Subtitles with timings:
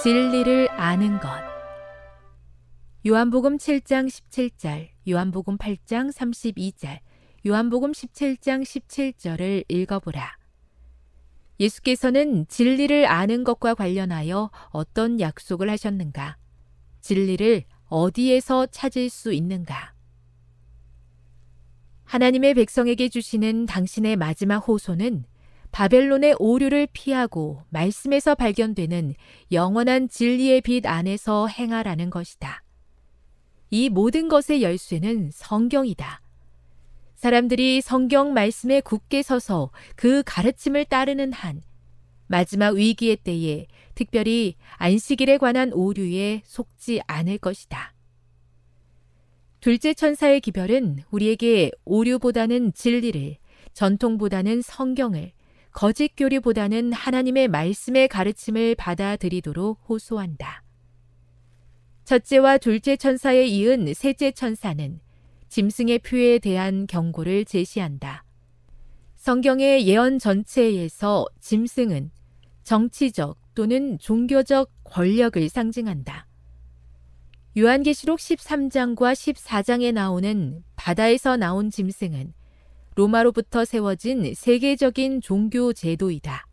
[0.00, 1.28] 진리를 아는 것
[3.04, 7.00] 요한복음 7장 17절, 요한복음 8장 32절,
[7.44, 10.38] 요한복음 17장 17절을 읽어보라.
[11.58, 16.36] 예수께서는 진리를 아는 것과 관련하여 어떤 약속을 하셨는가?
[17.00, 19.94] 진리를 어디에서 찾을 수 있는가?
[22.04, 25.24] 하나님의 백성에게 주시는 당신의 마지막 호소는
[25.72, 29.14] 바벨론의 오류를 피하고 말씀에서 발견되는
[29.52, 32.62] 영원한 진리의 빛 안에서 행하라는 것이다.
[33.70, 36.22] 이 모든 것의 열쇠는 성경이다.
[37.14, 41.60] 사람들이 성경 말씀에 굳게 서서 그 가르침을 따르는 한
[42.28, 47.94] 마지막 위기의 때에 특별히 안식일에 관한 오류에 속지 않을 것이다.
[49.60, 53.36] 둘째 천사의 기별은 우리에게 오류보다는 진리를,
[53.72, 55.32] 전통보다는 성경을,
[55.78, 60.64] 거짓 교리보다는 하나님의 말씀의 가르침을 받아들이도록 호소한다.
[62.04, 64.98] 첫째와 둘째 천사에 이은 셋째 천사는
[65.48, 68.24] 짐승의 표에 대한 경고를 제시한다.
[69.14, 72.10] 성경의 예언 전체에서 짐승은
[72.64, 76.26] 정치적 또는 종교적 권력을 상징한다.
[77.56, 82.32] 요한계시록 13장과 14장에 나오는 바다에서 나온 짐승은
[82.98, 86.48] 로마로부터 세워진 세계적인 종교 제도이다.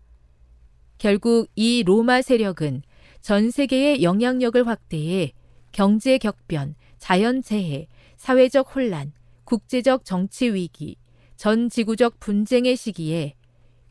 [0.99, 2.83] 결국 이 로마 세력은
[3.19, 5.33] 전 세계의 영향력을 확대해
[5.71, 9.11] 경제 격변, 자연 재해, 사회적 혼란,
[9.45, 10.97] 국제적 정치 위기,
[11.35, 13.33] 전 지구적 분쟁의 시기에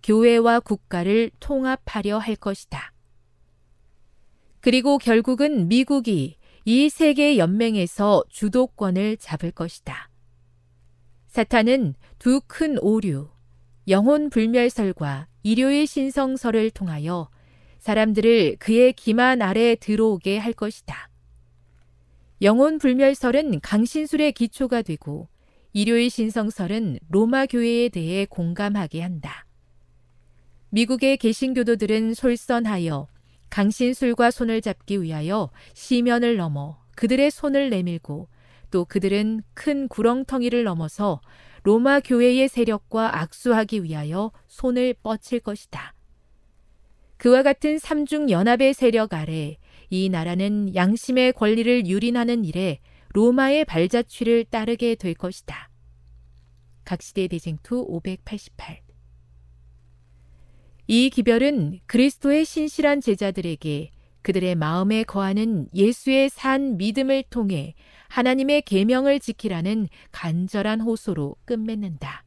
[0.04, 2.92] 교회와 국가를 통합하려 할 것이다.
[4.60, 10.13] 그리고 결국은 미국이 이 세계 연맹에서 주도권을 잡을 것이다.
[11.34, 13.28] 사탄은 두 큰 오류,
[13.88, 17.28] 영혼 불멸설과 일요일 신성설을 통하여
[17.80, 21.10] 사람들을 그의 기만 아래 들어오게 할 것이다.
[22.40, 25.28] 영혼 불멸설은 강신술의 기초가 되고
[25.72, 29.44] 일요일 신성설은 로마 교회에 대해 공감하게 한다.
[30.70, 33.08] 미국의 개신교도들은 솔선하여
[33.50, 38.28] 강신술과 손을 잡기 위하여 시면을 넘어 그들의 손을 내밀고
[38.74, 41.20] 또 그들은 큰 구렁텅이를 넘어서
[41.62, 45.94] 로마 교회의 세력과 악수하기 위하여 손을 뻗칠 것이다.
[47.16, 49.58] 그와 같은 삼중 연합의 세력 아래
[49.90, 52.80] 이 나라는 양심의 권리를 유린하는 일에
[53.10, 55.70] 로마의 발자취를 따르게 될 것이다.
[56.84, 58.80] 각시대 대쟁투 588.
[60.88, 63.92] 이 기별은 그리스도의 신실한 제자들에게
[64.22, 67.76] 그들의 마음에 거하는 예수의 산 믿음을 통해
[68.08, 72.24] 하나님의 계명을 지키라는 간절한 호소로 끝맺는다.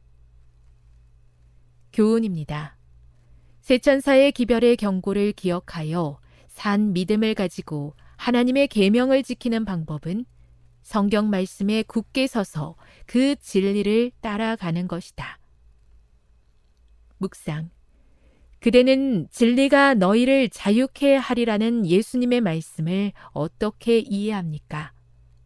[1.92, 2.76] 교훈입니다.
[3.60, 10.24] 세천사의 기별의 경고를 기억하여 산 믿음을 가지고 하나님의 계명을 지키는 방법은
[10.82, 12.76] 성경 말씀에 굳게 서서
[13.06, 15.38] 그 진리를 따라가는 것이다.
[17.18, 17.70] 묵상.
[18.60, 24.92] 그대는 진리가 너희를 자유케 하리라는 예수님의 말씀을 어떻게 이해합니까?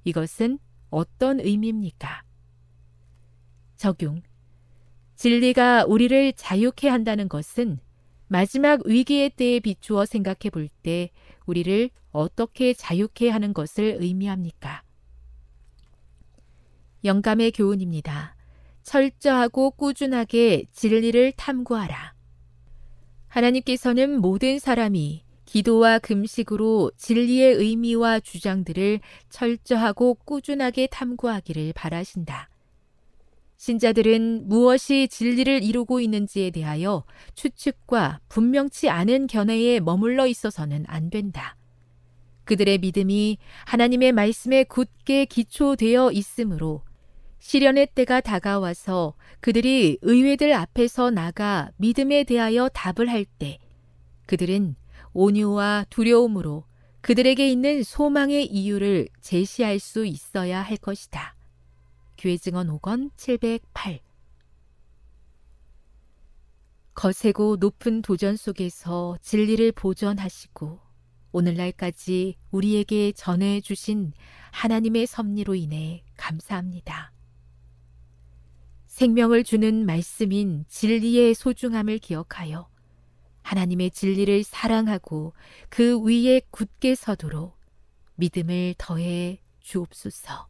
[0.05, 0.59] 이것은
[0.91, 2.23] 어떤 의미입니까?
[3.77, 4.23] 적용.
[5.17, 7.79] 진리가 우리를 자유케 한다는 것은
[8.29, 11.11] 마지막 위기의 때에 비추어 생각해 볼 때
[11.47, 14.83] 우리를 어떻게 자유케 하는 것을 의미합니까?
[17.05, 18.37] 영감의 교훈입니다.
[18.83, 22.15] 철저하고 꾸준하게 진리를 탐구하라.
[23.29, 32.49] 하나님께서는 모든 사람이 기도와 금식으로 진리의 의미와 주장들을 철저하고 꾸준하게 탐구하기를 바라신다.
[33.59, 37.05] 신자들은 무엇이 진리를 이루고 있는지에 대하여
[37.35, 41.55] 추측과 분명치 않은 견해에 머물러 있어서는 안 된다.
[42.45, 46.83] 그들의 믿음이 하나님의 말씀에 굳게 기초되어 있으므로
[47.41, 53.59] 시련의 때가 다가와서 그들이 의회들 앞에서 나가 믿음에 대하여 답을 할 때
[54.25, 54.77] 그들은
[55.12, 56.64] 온유와 두려움으로
[57.00, 61.37] 그들에게 있는 소망의 이유를 제시할 수 있어야 할 것이다.
[62.17, 64.00] 교회 증언 5권 708
[66.94, 70.79] 거세고 높은 도전 속에서 진리를 보존하시고
[71.32, 74.12] 오늘날까지 우리에게 전해 주신
[74.53, 77.12] 하나님의 섭리로 인해 감사합니다.
[78.87, 82.69] 생명을 주는 말씀인 진리의 소중함을 기억하여
[83.43, 85.35] 하나님의 진리를 사랑하고
[85.69, 87.56] 그 위에 굳게 서도록
[88.17, 90.49] 믿음을 더해 주옵소서.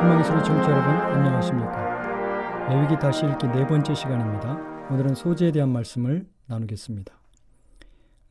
[0.00, 4.56] 희망의 소리 청취자 여러분 안녕하십니까 레위기 다시 읽기 네 번째 시간입니다.
[4.90, 7.25] 오늘은 소제에 대한 말씀을 나누겠습니다.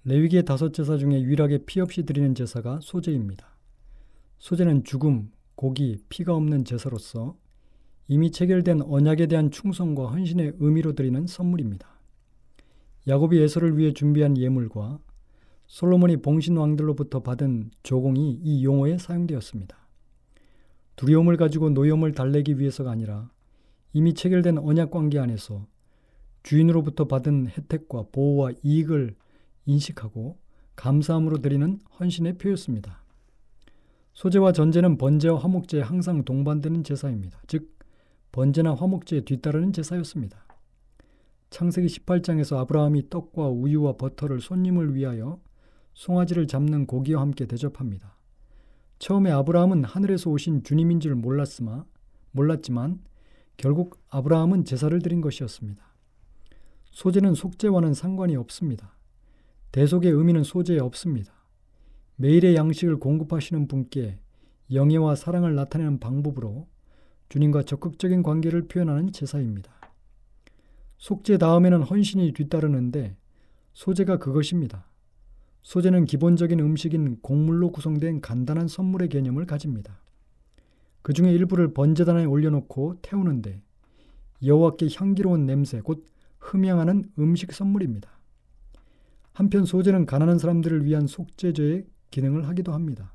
[0.08, 3.48] 레위기의 다섯 제사 중에 유일하게 피 없이 드리는 제사가 소제입니다.
[4.38, 7.36] 소제는 죽음, 고기, 피가 없는 제사로서
[8.08, 11.88] 이미 체결된 언약에 대한 충성과 헌신의 의미로 드리는 선물입니다.
[13.08, 15.00] 야곱이 에서를 위해 준비한 예물과
[15.66, 19.76] 솔로몬이 봉신 왕들로부터 받은 조공이 이 용어에 사용되었습니다.
[20.98, 23.32] 두려움을 가지고 노염을 달래기 위해서가 아니라
[23.92, 25.66] 이미 체결된 언약 관계 안에서
[26.44, 29.16] 주인으로부터 받은 혜택과 보호와 이익을
[29.66, 30.38] 인식하고
[30.76, 33.04] 감사함으로 드리는 헌신의 표였습니다.
[34.14, 37.40] 소재와 전제는 번제와 화목제에 항상 동반되는 제사입니다.
[37.48, 37.76] 즉
[38.32, 40.46] 번제나 화목제에 뒤따르는 제사였습니다.
[41.50, 45.40] 창세기 18장에서 아브라함이 떡과 우유와 버터를 손님을 위하여
[45.94, 48.16] 송아지를 잡는 고기와 함께 대접합니다.
[49.00, 51.86] 처음에 아브라함은 하늘에서 오신 주님인 줄 몰랐으마,
[52.32, 53.00] 몰랐지만
[53.58, 55.84] 결국 아브라함은 제사를 드린 것이었습니다.
[56.92, 58.96] 소재는 속죄와는 상관이 없습니다.
[59.76, 61.34] 대속의 의미는 소재에 없습니다.
[62.16, 64.18] 매일의 양식을 공급하시는 분께
[64.72, 66.70] 영예와 사랑을 나타내는 방법으로
[67.28, 69.74] 주님과 적극적인 관계를 표현하는 제사입니다.
[70.98, 73.18] 속죄 다음에는 헌신이 뒤따르는데
[73.74, 74.88] 소재가 그것입니다.
[75.62, 80.00] 소재는 기본적인 음식인 곡물로 구성된 간단한 선물의 개념을 가집니다.
[81.02, 83.62] 그 중에 일부를 번제단에 올려놓고 태우는데
[84.42, 86.06] 여호와께 향기로운 냄새 곧
[86.40, 88.15] 흠양하는 음식 선물입니다.
[89.36, 93.14] 한편 소재는 가난한 사람들을 위한 속죄제의 기능을 하기도 합니다.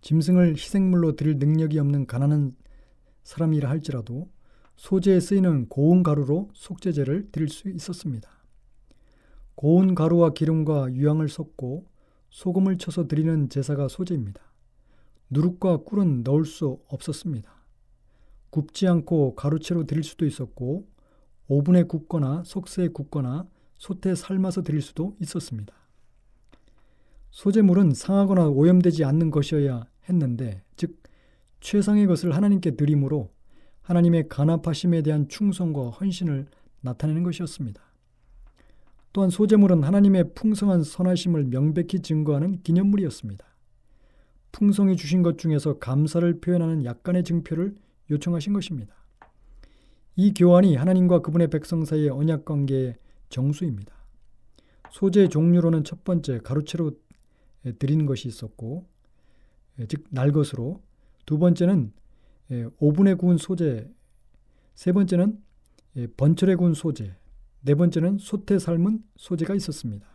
[0.00, 2.56] 짐승을 희생물로 드릴 능력이 없는 가난한
[3.22, 4.28] 사람이라 할지라도
[4.74, 8.28] 소재에 쓰이는 고운 가루로 속죄제를 드릴 수 있었습니다.
[9.54, 11.86] 고운 가루와 기름과 유향을 섞고
[12.30, 14.42] 소금을 쳐서 드리는 제사가 소재입니다.
[15.30, 17.54] 누룩과 꿀은 넣을 수 없었습니다.
[18.50, 20.88] 굽지 않고 가루채로 드릴 수도 있었고
[21.46, 23.46] 오븐에 굽거나 속세에 굽거나
[23.80, 25.74] 솥에 삶아서 드릴 수도 있었습니다.
[27.30, 31.02] 소재물은 상하거나 오염되지 않는 것이어야 했는데, 즉
[31.60, 33.30] 최상의 것을 하나님께 드림으로
[33.80, 36.46] 하나님의 간합하심에 대한 충성과 헌신을
[36.82, 37.80] 나타내는 것이었습니다.
[39.12, 43.44] 또한 소재물은 하나님의 풍성한 선하심을 명백히 증거하는 기념물이었습니다.
[44.52, 47.74] 풍성히 주신 것 중에서 감사를 표현하는 약간의 증표를
[48.10, 48.94] 요청하신 것입니다.
[50.16, 52.96] 이 교환이 하나님과 그분의 백성 사이의 언약 관계의
[53.30, 53.94] 정수입니다.
[54.90, 56.92] 소재 종류로는 첫 번째 가루채로
[57.78, 58.86] 드린 것이 있었고
[59.88, 60.82] 즉 날것으로
[61.26, 61.92] 두 번째는
[62.78, 63.88] 오븐에 구운 소재
[64.74, 65.40] 세 번째는
[66.16, 67.16] 번철에 구운 소재
[67.62, 70.06] 네 번째는 솥에 삶은 소재가 있었습니다.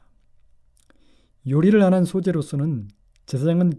[1.48, 2.90] 요리를 안 한 소재로서는
[3.28, 3.74] 제사장은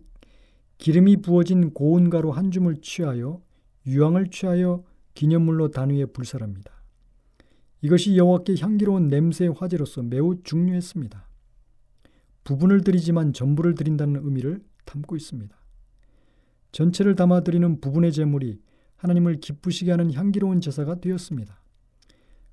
[0.78, 3.42] 기름이 부어진 고운 가루 한 줌을 취하여
[3.86, 6.75] 유황을 취하여 기념물로 단위에 불살합니다.
[7.86, 11.24] 이것이 여호와께 향기로운 냄새의 화제로서 매우 중요했습니다.
[12.42, 15.56] 부분을 드리지만 전부를 드린다는 의미를 담고 있습니다.
[16.72, 18.60] 전체를 담아 드리는 부분의 제물이
[18.96, 21.60] 하나님을 기쁘시게 하는 향기로운 제사가 되었습니다.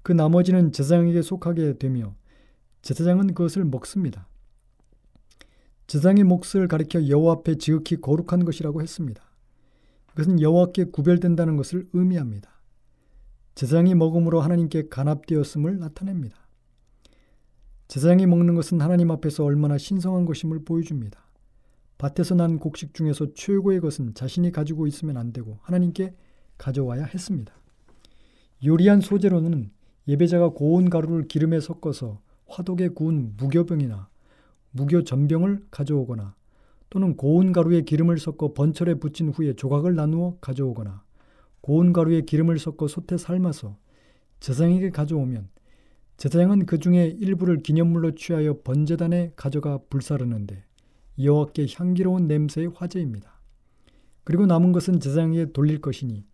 [0.04, 2.16] 그 나머지는 제사장에게 속하게 되며
[2.84, 4.28] 제사장은 그것을 먹습니다.
[5.88, 9.24] 제사장의 몫을 가리켜 여호와 앞에 지극히 거룩한 것이라고 했습니다.
[10.12, 12.52] 그것은 여호와께 구별된다는 것을 의미합니다.
[13.55, 16.36] 제사장이 먹음으로 하나님께 간합되었음을 나타냅니다.
[17.88, 21.19] 제사장이 먹는 것은 하나님 앞에서 얼마나 신성한 것임을 보여줍니다.
[21.98, 26.15] 밭에서 난 곡식 중에서 최고의 것은 자신이 가지고 있으면 안 되고 하나님께
[26.57, 27.53] 가져와야 했습니다.
[28.65, 29.72] 요리한 소재로는
[30.07, 34.10] 예배자가 고운 가루를 기름에 섞어서 화독에 구운 무교병이나
[34.72, 36.36] 무교 전병을 가져오거나
[36.89, 41.03] 또는 고운 가루에 기름을 섞어 번철에 붙인 후에 조각을 나누어 가져오거나
[41.63, 43.77] 고운 가루에 기름을 섞어 솥에 삶아서
[44.41, 45.48] 제사장에게 가져오면
[46.17, 50.65] 제사장은 그 중에 일부를 기념물로 취하여 번제단에 가져가 불사르는데
[51.24, 53.39] 여호와께 향기로운 냄새의 화제입니다.
[54.25, 56.25] 그리고 남은 것은 제사장에게 돌릴 것이니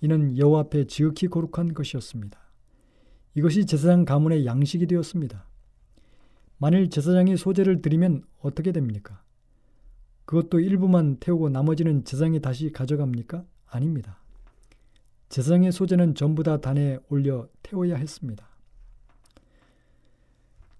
[0.00, 2.40] 이는 여호와 앞에 지극히 거룩한 것이었습니다.
[3.34, 5.46] 이것이 제사장 가문의 양식이 되었습니다.
[6.56, 9.22] 만일 제사장이 소재를 드리면 어떻게 됩니까?
[10.24, 13.44] 그것도 일부만 태우고 나머지는 제사장이 다시 가져갑니까?
[13.66, 14.20] 아닙니다.
[15.30, 18.48] 제사장의 소재는 전부 다 단에 올려 태워야 했습니다.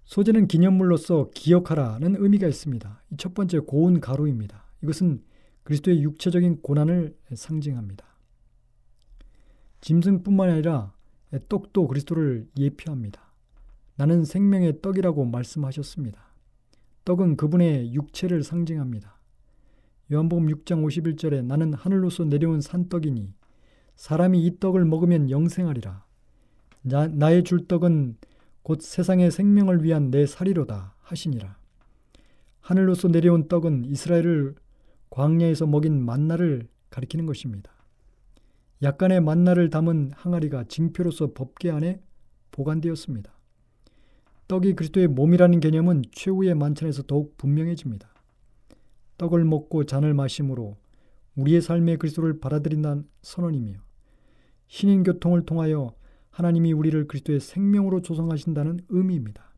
[0.03, 3.01] 소재는 기념물로서 기억하라는 의미가 있습니다.
[3.17, 4.65] 첫 번째 고운 가루입니다.
[4.83, 5.23] 이것은
[5.63, 8.05] 그리스도의 육체적인 고난을 상징합니다.
[9.79, 10.93] 짐승뿐만 아니라
[11.47, 13.21] 떡도 그리스도를 예표합니다.
[13.95, 16.21] 나는 생명의 떡이라고 말씀하셨습니다.
[17.05, 19.17] 떡은 그분의 육체를 상징합니다.
[20.11, 23.33] 요한복음 6장 51절에 나는 하늘로서 내려온 산떡이니
[24.01, 26.03] 사람이 이 떡을 먹으면 영생하리라.
[26.81, 28.17] 나, 나의 줄 떡은
[28.63, 31.55] 곧 세상의 생명을 위한 내 살이로다 하시니라.
[32.61, 34.55] 하늘로서 내려온 떡은 이스라엘을
[35.11, 37.71] 광야에서 먹인 만나를 가리키는 것입니다.
[38.81, 42.01] 약간의 만나를 담은 항아리가 징표로서 법계 안에
[42.49, 43.31] 보관되었습니다.
[44.47, 48.09] 떡이 그리스도의 몸이라는 개념은 최후의 만찬에서 더욱 분명해집니다.
[49.19, 50.75] 떡을 먹고 잔을 마심으로
[51.35, 53.90] 우리의 삶의 그리스도를 받아들인다는 선언이며
[54.71, 55.93] 신인 교통을 통하여
[56.29, 59.53] 하나님이 우리를 그리스도의 생명으로 조성하신다는 의미입니다.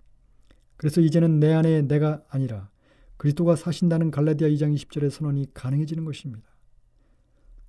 [0.75, 2.72] 그래서 이제는 내 안에 내가 아니라
[3.17, 6.50] 그리스도가 사신다는 갈라디아 2장 20절의 선언이 가능해지는 것입니다.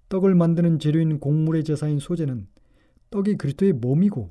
[0.08, 2.48] 떡을 만드는 재료인 곡물의 제사인 소재는
[3.10, 4.30] 떡이 그리스도의 몸이고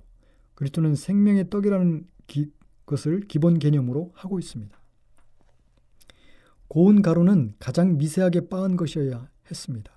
[0.55, 2.51] 그리스도는 생명의 떡이라는 기,
[2.87, 4.75] 것을 기본 개념으로 하고 있습니다.
[6.67, 9.92] 고운 가루는 가장 미세하게 빻은 것이어야 했습니다.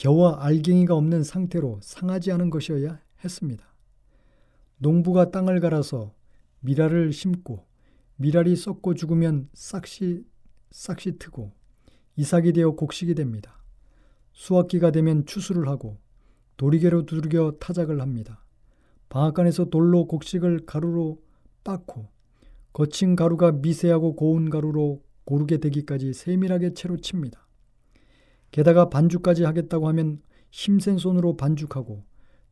[0.00, 3.66] 겨와 알갱이가 없는 상태로 상하지 않은 것이어야 했습니다.
[4.78, 6.14] 농부가 땅을 갈아서
[6.60, 7.66] 미랄을 심고
[8.16, 10.24] 미랄이 썩고 죽으면 싹시
[10.70, 11.52] 싹시 트고
[12.16, 13.62] 이삭이 되어 곡식이 됩니다.
[14.32, 15.98] 수확기가 되면 추수를 하고
[16.56, 18.42] 도리개로 두들겨 타작을 합니다.
[19.10, 21.20] 방앗간에서 돌로 곡식을 가루로
[21.62, 22.08] 빻고
[22.72, 27.49] 거친 가루가 미세하고 고운 가루로 고르게 되기까지 세밀하게 채로 칩니다.
[28.50, 32.04] 게다가 반죽까지 하겠다고 하면 힘센 손으로 반죽하고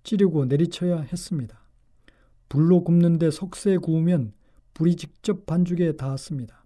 [0.05, 1.61] 찌르고 내리쳐야 했습니다.
[2.49, 4.33] 불로 굽는데 석쇠에 구우면
[4.75, 6.65] 불이 직접 반죽에 닿았습니다.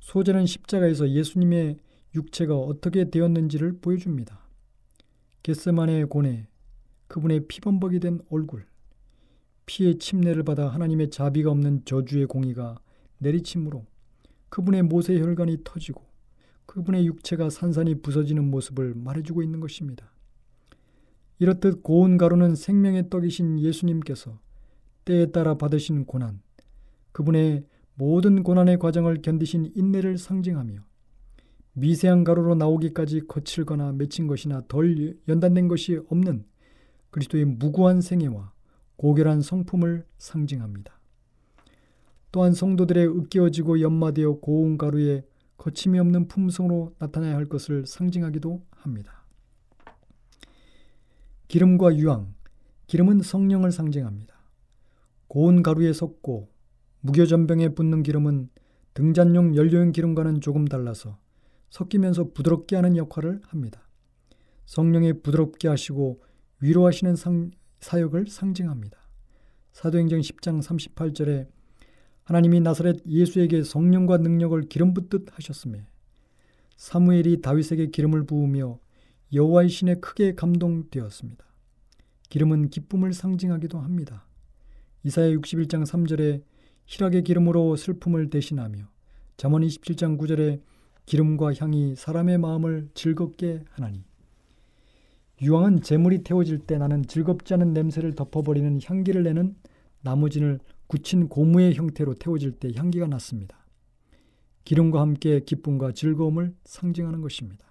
[0.00, 1.78] 소재는 십자가에서 예수님의
[2.14, 4.40] 육체가 어떻게 되었는지를 보여줍니다.
[5.42, 6.46] 겟세만의 고뇌,
[7.08, 8.66] 그분의 피범벅이 된 얼굴,
[9.66, 12.78] 피의 침례를 받아 하나님의 자비가 없는 저주의 공의가
[13.18, 13.84] 내리침으로
[14.48, 16.04] 그분의 모세 혈관이 터지고
[16.66, 20.12] 그분의 육체가 산산이 부서지는 모습을 말해주고 있는 것입니다.
[21.38, 24.38] 이렇듯 고운 가루는 생명의 떡이신 예수님께서
[25.04, 26.40] 때에 따라 받으신 고난,
[27.12, 30.80] 그분의 모든 고난의 과정을 견디신 인내를 상징하며
[31.74, 36.44] 미세한 가루로 나오기까지 거칠거나 맺힌 것이나 덜 연단된 것이 없는
[37.10, 38.52] 그리스도의 무구한 생애와
[38.96, 40.98] 고결한 성품을 상징합니다.
[42.32, 45.24] 또한 성도들의 으깨어지고 연마되어 고운 가루에
[45.56, 49.24] 거침이 없는 품성으로 나타나야 할 것을 상징하기도 합니다.
[51.48, 52.34] 기름과 유황,
[52.86, 54.34] 기름은 성령을 상징합니다.
[55.28, 56.48] 고운 가루에 섞고
[57.00, 58.48] 무교전병에 붓는 기름은
[58.94, 61.18] 등잔용 연료용 기름과는 조금 달라서
[61.70, 63.86] 섞이면서 부드럽게 하는 역할을 합니다.
[64.66, 66.22] 성령의 부드럽게 하시고
[66.60, 68.98] 위로하시는 상, 사역을 상징합니다.
[69.72, 71.48] 사도행전 10장 38절에
[72.26, 75.78] 하나님이 나사렛 예수에게 성령과 능력을 기름 붓듯 하셨으며
[76.76, 78.80] 사무엘이 다윗에게 기름을 부으며
[79.32, 81.44] 여호와의 신에 크게 감동되었습니다.
[82.28, 84.26] 기름은 기쁨을 상징하기도 합니다.
[85.04, 86.42] 이사야 61장 3절에
[86.86, 88.88] 희락의 기름으로 슬픔을 대신하며
[89.36, 90.60] 잠언 27장 9절에
[91.06, 94.02] 기름과 향이 사람의 마음을 즐겁게 하나니
[95.42, 99.54] 유황은 재물이 태워질 때 나는 즐겁지 않은 냄새를 덮어버리는 향기를 내는
[100.00, 103.66] 나무진을 굳힌 고무의 형태로 태워질 때 향기가 났습니다.
[104.64, 107.64] 기름과 함께 기쁨과 즐거움을 상징하는 것입니다.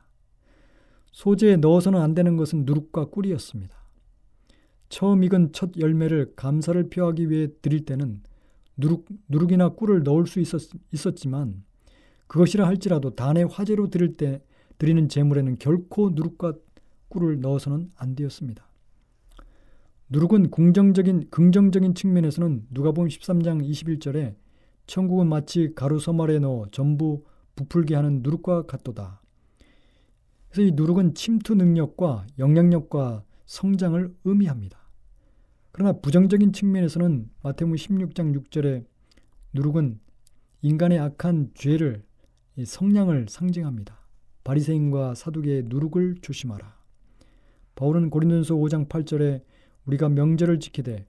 [1.12, 3.76] 소재에 넣어서는 안 되는 것은 누룩과 꿀이었습니다.
[4.90, 8.22] 처음 익은 첫 열매를 감사를 표하기 위해 드릴 때는
[8.78, 11.64] 누룩, 누룩이나 꿀을 넣을 수 있었, 있었지만
[12.28, 14.42] 그것이라 할지라도 단의 화제로 드릴 때
[14.78, 16.54] 드리는 제물에는 결코 누룩과
[17.10, 18.68] 꿀을 넣어서는 안 되었습니다.
[20.10, 24.36] 누룩은 긍정적인 긍정적인 측면에서는 누가복음 13장 21절에
[24.86, 27.24] 천국은 마치 가루 서말에 넣어 전부
[27.56, 29.22] 부풀게 하는 누룩과 같도다.
[30.50, 34.78] 그래서 이 누룩은 침투 능력과 영향력과 성장을 의미합니다.
[35.72, 38.86] 그러나 부정적인 측면에서는 마태복음 16장 6절에
[39.54, 40.00] 누룩은
[40.62, 42.04] 인간의 악한 죄를
[42.64, 44.00] 성량을 상징합니다.
[44.44, 46.76] 바리새인과 사두개의 누룩을 조심하라.
[47.74, 49.42] 바울은 고린도전서 5장 8절에
[49.86, 51.08] 우리가 명절을 지키되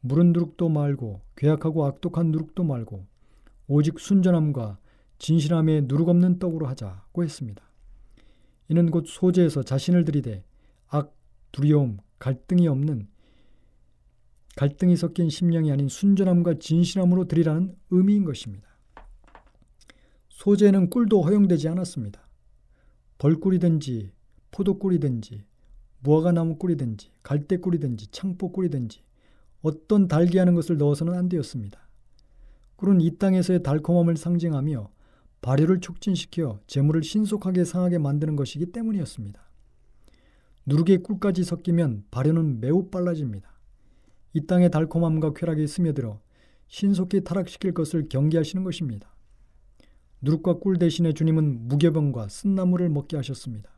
[0.00, 3.06] 무른 누룩도 말고 괴악하고 악독한 누룩도 말고
[3.68, 4.78] 오직 순전함과
[5.18, 7.62] 진실함에 누룩 없는 떡으로 하자고 했습니다.
[8.68, 10.44] 이는 곧 소재에서 자신을 들이대
[10.88, 11.14] 악,
[11.52, 13.08] 두려움, 갈등이 없는
[14.56, 18.66] 갈등이 섞인 심령이 아닌 순전함과 진실함으로 드리라는 의미인 것입니다.
[20.28, 22.26] 소재는 꿀도 허용되지 않았습니다.
[23.18, 24.12] 벌꿀이든지
[24.50, 25.44] 포도꿀이든지
[26.00, 29.02] 무화과나무 꿀이든지 갈대 꿀이든지 창포 꿀이든지
[29.62, 31.78] 어떤 달게 하는 것을 넣어서는 안 되었습니다.
[32.76, 34.90] 꿀은 이 땅에서의 달콤함을 상징하며
[35.40, 39.40] 발효를 촉진시켜 재물을 신속하게 상하게 만드는 것이기 때문이었습니다.
[40.66, 43.48] 누룩의 꿀까지 섞이면 발효는 매우 빨라집니다.
[44.32, 46.20] 이 땅의 달콤함과 쾌락이 스며들어
[46.68, 49.14] 신속히 타락시킬 것을 경계하시는 것입니다.
[50.20, 53.70] 누룩과 꿀 대신에 주님은 무교병과 쓴나물을 먹게 하셨습니다.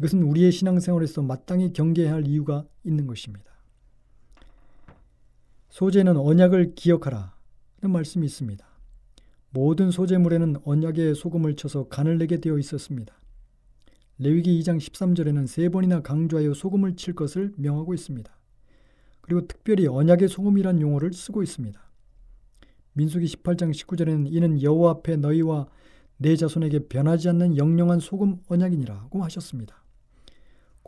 [0.00, 3.44] 이것은 우리의 신앙생활에서 마땅히 경계해야 할 이유가 있는 것입니다.
[5.68, 7.34] 소재는 언약을 기억하라
[7.82, 8.66] 는 말씀이 있습니다.
[9.50, 13.14] 모든 소재물에는 언약의 소금을 쳐서 간을 내게 되어 있었습니다.
[14.18, 18.30] 레위기 2장 13절에는 세 번이나 강조하여 소금을 칠 것을 명하고 있습니다.
[19.20, 21.78] 그리고 특별히 언약의 소금이란 용어를 쓰고 있습니다.
[22.94, 25.68] 민수기 18장 19절에는 이는 여호와 앞에 너희와
[26.16, 29.80] 내 자손에게 변하지 않는 영영한 소금 언약이니라고 하셨습니다.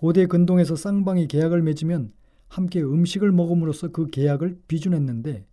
[0.03, 2.13] 고대 근동에서 쌍방이 계약을 맺으면
[2.49, 5.47] 함께 음식을 먹음으로써 그 계약을 비준했는데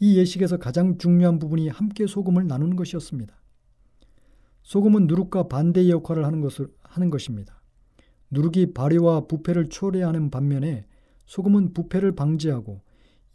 [0.00, 3.34] 이 예식에서 가장 중요한 부분이 함께 소금을 나누는 것이었습니다.
[4.64, 7.62] 소금은 누룩과 반대의 역할을 하는 것을 하는 것입니다.
[8.30, 10.84] 누룩이 발효와 부패를 초래하는 반면에
[11.24, 12.82] 소금은 부패를 방지하고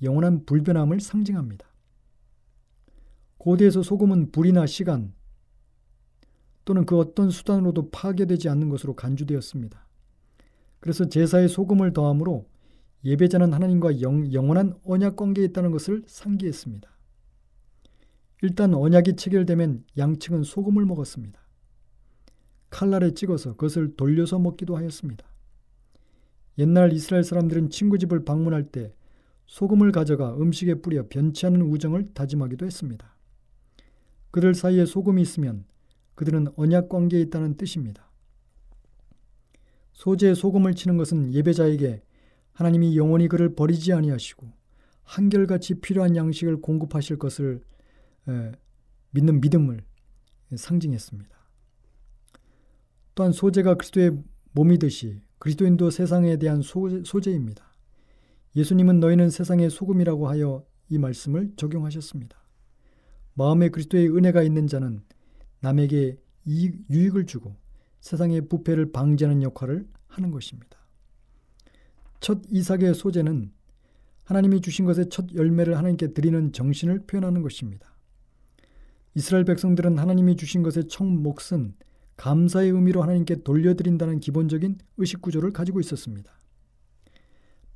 [0.03, 1.65] 영원한 불변함을 상징합니다.
[3.39, 5.11] 고대에서 소금은 불이나 시간
[6.65, 9.84] 또는 그 어떤 수단으로도 파괴되지 않는 것으로 간주되었습니다.
[10.85, 12.45] 그래서 제사에 소금을 더함으로
[13.03, 16.87] 예배자는 하나님과 영, 영원한 언약 관계에 있다는 것을 상기했습니다.
[18.43, 21.39] 일단 언약이 체결되면 양측은 소금을 먹었습니다.
[22.69, 25.25] 칼날에 찍어서 그것을 돌려서 먹기도 하였습니다.
[26.59, 28.93] 옛날 이스라엘 사람들은 친구 집을 방문할 때
[29.47, 33.15] 소금을 가져가 음식에 뿌려 변치 않는 우정을 다짐하기도 했습니다.
[34.29, 35.65] 그들 사이에 소금이 있으면
[36.13, 38.04] 그들은 언약 관계에 있다는 뜻입니다.
[39.95, 42.01] 소재에 소금을 치는 것은 예배자에게
[42.51, 44.45] 하나님이 영원히 그를 버리지 아니하시고
[45.03, 47.61] 한결같이 필요한 양식을 공급하실 것을
[49.11, 49.83] 믿는 믿음을
[50.55, 51.35] 상징했습니다.
[53.15, 57.73] 또한 소재가 그리스도의 몸이듯이 그리스도인도 세상에 대한 소재, 입니다
[58.55, 62.37] 예수님은 너희는 세상의 소금이라고 하여 이 말씀을 적용하셨습니다.
[63.33, 65.03] 마음에 그리스도의 은혜가 있는 자는
[65.61, 67.55] 남에게 유익을 주고
[68.05, 70.77] 세상의 부패를 방지하는 역할을 하는 것입니다.
[72.19, 73.51] 첫 이삭의 소재는
[74.25, 77.95] 하나님이 주신 것의 첫 열매를 하나님께 드리는 정신을 표현하는 것입니다.
[79.15, 81.73] 이스라엘 백성들은 하나님이 주신 것의 첫 몫은
[82.15, 86.31] 감사의 의미로 하나님께 돌려드린다는 기본적인 의식 구조를 가지고 있었습니다.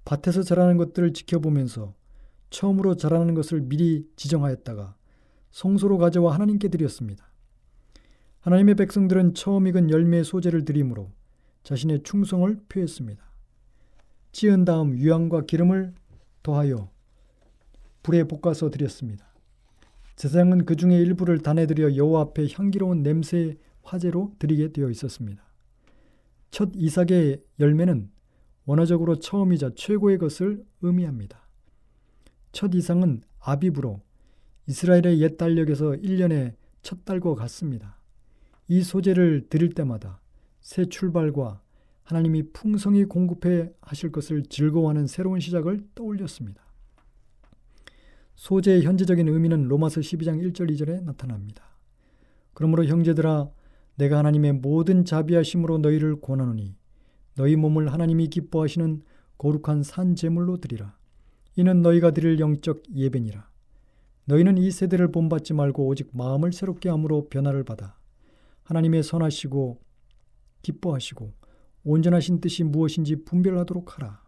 [0.05, 1.95] 밭에서 자라는 것들을 지켜보면서
[2.51, 4.95] 처음으로 자라는 것을 미리 지정하였다가
[5.49, 7.28] 성소로 가져와 하나님께 드렸습니다.
[8.41, 11.11] 하나님의 백성들은 처음 익은 열매의 소재를 드림으로
[11.63, 13.21] 자신의 충성을 표했습니다.
[14.31, 15.93] 찌은 다음 유황과 기름을
[16.41, 16.89] 더하여
[18.01, 19.27] 불에 볶아서 드렸습니다.
[20.15, 25.43] 제사장은 그 중에 일부를 단에드려 여호와 앞에 향기로운 냄새 화제로 드리게 되어 있었습니다.
[26.51, 28.09] 첫 이삭의 열매는
[28.65, 31.47] 원어적으로 처음이자 최고의 것을 의미합니다.
[32.51, 34.01] 첫 이상은 아비브로
[34.67, 37.98] 이스라엘의 옛 달력에서 1년의 첫 달과 같습니다.
[38.69, 40.21] 이 소재를 드릴 때마다
[40.61, 41.59] 새 출발과
[42.03, 46.61] 하나님이 풍성히 공급해 하실 것을 즐거워하는 새로운 시작을 떠올렸습니다.
[48.35, 51.63] 소재의 현재적인 의미는 로마서 12장 1절 2절에 나타납니다.
[52.53, 53.49] 그러므로 형제들아
[53.95, 56.75] 내가 하나님의 모든 자비하심으로 너희를 권하노니
[57.35, 59.01] 너희 몸을 하나님이 기뻐하시는
[59.39, 60.95] 거룩한 산 제물로 드리라.
[61.55, 63.49] 이는 너희가 드릴 영적 예배니라.
[64.25, 67.98] 너희는 이 세대를 본받지 말고 오직 마음을 새롭게 함으로 변화를 받아
[68.69, 69.81] 하나님의 선하시고
[70.61, 71.33] 기뻐하시고
[71.83, 74.23] 온전하신 뜻이 무엇인지 분별하도록 하라.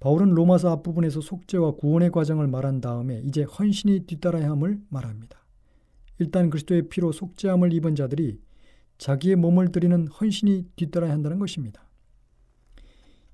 [0.00, 5.38] 바울은 로마서 앞부분에서 속죄와 구원의 과정을 말한 다음에 이제 헌신이 뒤따라야 함을 말합니다.
[6.18, 8.40] 일단 그리스도의 피로 속죄함을 입은 자들이
[8.98, 11.88] 자기의 몸을 드리는 헌신이 뒤따라야 한다는 것입니다.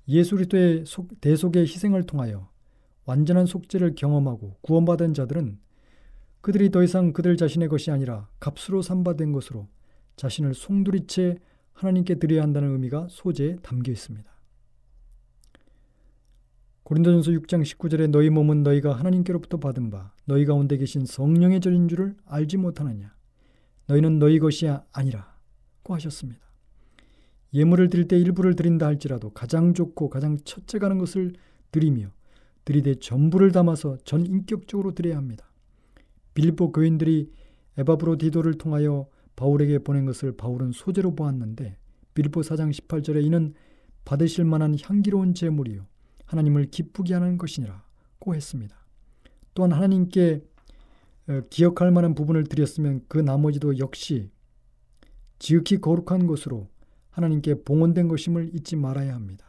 [0.07, 0.85] 예수 그리스도의
[1.21, 2.49] 대속의 희생을 통하여
[3.05, 5.59] 완전한 속죄를 경험하고 구원받은 자들은
[6.41, 9.67] 그들이 더 이상 그들 자신의 것이 아니라 값으로 삼바된 것으로
[10.15, 11.37] 자신을 송두리째
[11.73, 14.29] 하나님께 드려야 한다는 의미가 소재에 담겨 있습니다.
[16.83, 22.15] 고린도전서 6장 19절에 너희 몸은 너희가 하나님께로부터 받은 바 너희 가운데 계신 성령의 절인 줄을
[22.25, 23.15] 알지 못하느냐
[23.87, 26.41] 너희는 너희 것이 아니라고 하셨습니다.
[27.53, 31.33] 예물을 드릴 때 일부를 드린다 할지라도 가장 좋고 가장 첫째 가는 것을
[31.71, 32.11] 드리며
[32.65, 35.50] 드리되 전부를 담아서 전 인격적으로 드려야 합니다.
[36.33, 37.31] 빌보 교인들이
[37.77, 41.77] 에바브로 디도를 통하여 바울에게 보낸 것을 바울은 소재로 보았는데
[42.13, 43.53] 빌보 4장 18절에 이는
[44.05, 45.85] 받으실 만한 향기로운 제물이요
[46.25, 48.75] 하나님을 기쁘게 하는 것이니라고 했습니다.
[49.53, 50.41] 또한 하나님께
[51.27, 54.31] 어, 기억할 만한 부분을 드렸으면 그 나머지도 역시
[55.39, 56.69] 지극히 거룩한 것으로
[57.09, 59.45] 하나님께 봉헌된 것임을 잊지 말아야 합니다.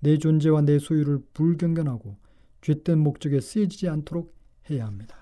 [0.00, 2.16] 내 존재와 내 소유를 불경견하고
[2.60, 4.34] 죄된 목적에 쓰여지지 않도록
[4.70, 5.21] 해야 합니다.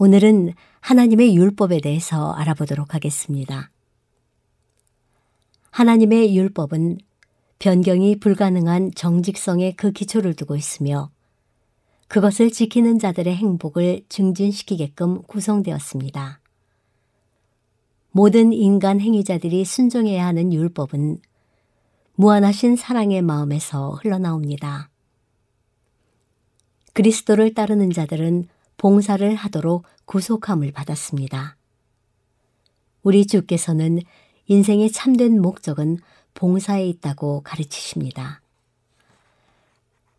[0.00, 3.72] 오늘은 하나님의 율법에 대해서 알아보도록 하겠습니다.
[5.72, 6.98] 하나님의 율법은
[7.58, 11.10] 변경이 불가능한 정직성의 그 기초를 두고 있으며
[12.06, 16.40] 그것을 지키는 자들의 행복을 증진시키게끔 구성되었습니다.
[18.12, 21.20] 모든 인간 행위자들이 순종해야 하는 율법은
[22.14, 24.90] 무한하신 사랑의 마음에서 흘러나옵니다.
[26.92, 28.46] 그리스도를 따르는 자들은
[28.78, 31.56] 봉사를 하도록 구속함을 받았습니다.
[33.02, 34.00] 우리 주께서는
[34.46, 35.98] 인생의 참된 목적은
[36.32, 38.40] 봉사에 있다고 가르치십니다.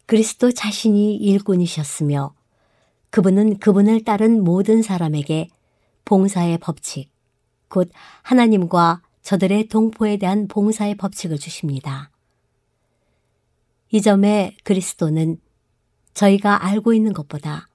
[0.06, 2.34] 그리스도 자신이 일꾼이셨으며
[3.10, 5.48] 그분은 그분을 따른 모든 사람에게
[6.04, 7.10] 봉사의 법칙,
[7.70, 7.90] 곧
[8.24, 12.12] 하나님과 저들의 동포에 대한 봉사의 법칙을 주십니다.
[13.92, 15.40] 이 점에 그리스도는
[16.14, 17.69] 저희가 알고 있는 것보다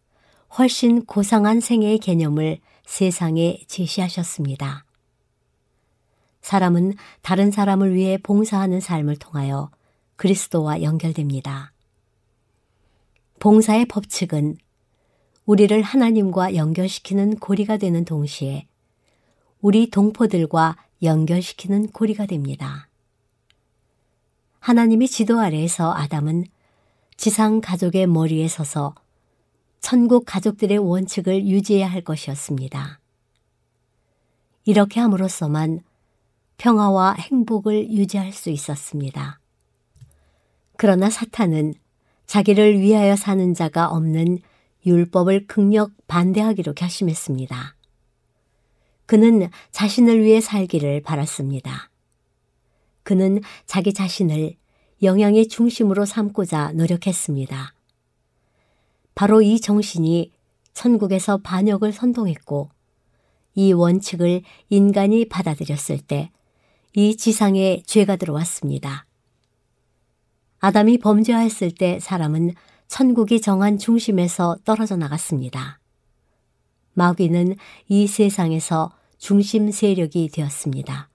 [0.56, 4.84] 훨씬 고상한 생애의 개념을 세상에 제시하셨습니다.
[6.42, 9.70] 사람은 다른 사람을 위해 봉사하는 삶을 통하여
[10.14, 11.72] 그리스도와 연결됩니다.
[13.40, 14.58] 봉사의 법칙은
[15.44, 18.68] 우리를 하나님과 연결시키는 고리가 되는 동시에
[19.60, 22.88] 우리 동포들과 연결시키는 고리가 됩니다.
[24.60, 26.44] 하나님이 지도 아래에서 아담은
[27.16, 28.94] 지상 가족의 머리에 서서
[29.84, 33.00] 천국 가족들의 원칙을 유지해야 할 것이었습니다.
[34.64, 35.80] 이렇게 함으로써만
[36.56, 39.40] 평화와 행복을 유지할 수 있었습니다.
[40.78, 41.74] 그러나 사탄은
[42.24, 44.38] 자기를 위하여 사는 자가 없는
[44.86, 47.76] 율법을 극력 반대하기로 결심했습니다.
[49.04, 51.90] 그는 자신을 위해 살기를 바랐습니다.
[53.02, 54.54] 그는 자기 자신을
[55.02, 57.73] 영향의 중심으로 삼고자 노력했습니다.
[59.14, 60.32] 바로 이 정신이
[60.72, 62.70] 천국에서 반역을 선동했고
[63.54, 66.30] 이 원칙을 인간이 받아들였을 때
[66.96, 69.04] 이 지상에 죄가 들어왔습니다.
[70.60, 72.54] 아담이 범죄하였을 때 사람은
[72.86, 75.80] 천국이 정한 중심에서 떨어져 나갔습니다.
[76.92, 77.56] 마귀는
[77.88, 81.08] 이 세상에서 중심 세력이 되었습니다.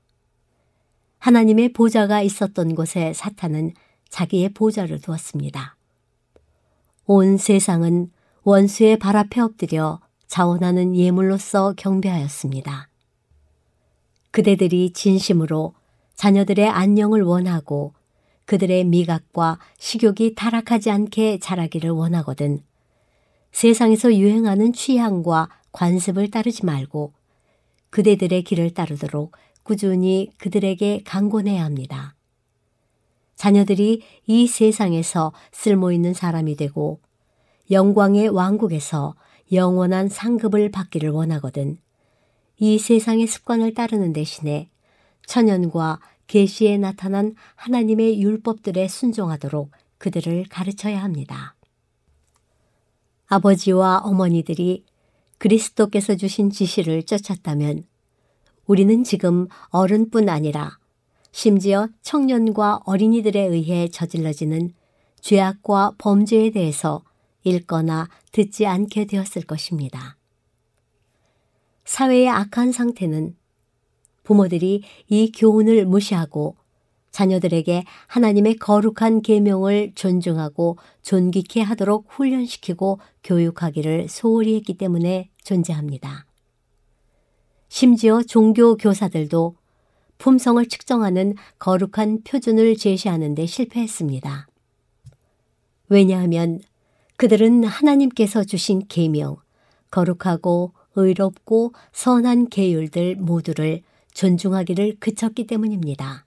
[1.20, 3.72] 하나님의 보좌가 있었던 곳에 사탄은
[4.10, 5.78] 자기의 보좌를 두었습니다.
[7.12, 8.12] 온 세상은
[8.44, 12.88] 원수의 발 앞에 엎드려 자원하는 예물로서 경배하였습니다.
[14.30, 15.74] 그대들이 진심으로
[16.14, 17.96] 자녀들의 안녕을 원하고
[18.46, 22.62] 그들의 미각과 식욕이 타락하지 않게 자라기를 원하거든
[23.54, 27.14] 세상에서 유행하는 취향과 관습을 따르지 말고
[27.90, 32.14] 그대들의 길을 따르도록 꾸준히 그들에게 강권해야 합니다.
[33.40, 37.00] 자녀들이 이 세상에서 쓸모있는 사람이 되고
[37.72, 39.16] 영광의 왕국에서
[39.54, 41.78] 영원한 상급을 받기를 원하거든
[42.58, 44.70] 이 세상의 습관을 따르는 대신에
[45.26, 51.56] 천연과 계시에 나타난 하나님의 율법들에 순종하도록 그들을 가르쳐야 합니다.
[53.28, 54.84] 아버지와 어머니들이
[55.38, 57.86] 그리스도께서 주신 지시를 쫓았다면
[58.66, 60.79] 우리는 지금 어른뿐 아니라
[61.32, 64.74] 심지어 청년과 어린이들에 의해 저질러지는
[65.22, 67.04] 죄악과 범죄에 대해서
[67.44, 70.18] 읽거나 듣지 않게 되었을 것입니다.
[71.86, 73.36] 사회의 악한 상태는
[74.24, 76.56] 부모들이 이 교훈을 무시하고
[77.12, 86.28] 자녀들에게 하나님의 거룩한 계명을 존중하고 존귀케 하도록 훈련시키고 교육하기를 소홀히 했기 때문에 존재합니다.
[87.68, 89.56] 심지어 종교 교사들도
[90.20, 94.48] 품성을 측정하는 거룩한 표준을 제시하는 데 실패했습니다.
[95.88, 96.60] 왜냐하면
[97.18, 99.38] 그들은 하나님께서 주신 계명,
[99.90, 103.82] 거룩하고 의롭고 선한 계율들 모두를
[104.14, 106.26] 존중하기를 그쳤기 때문입니다.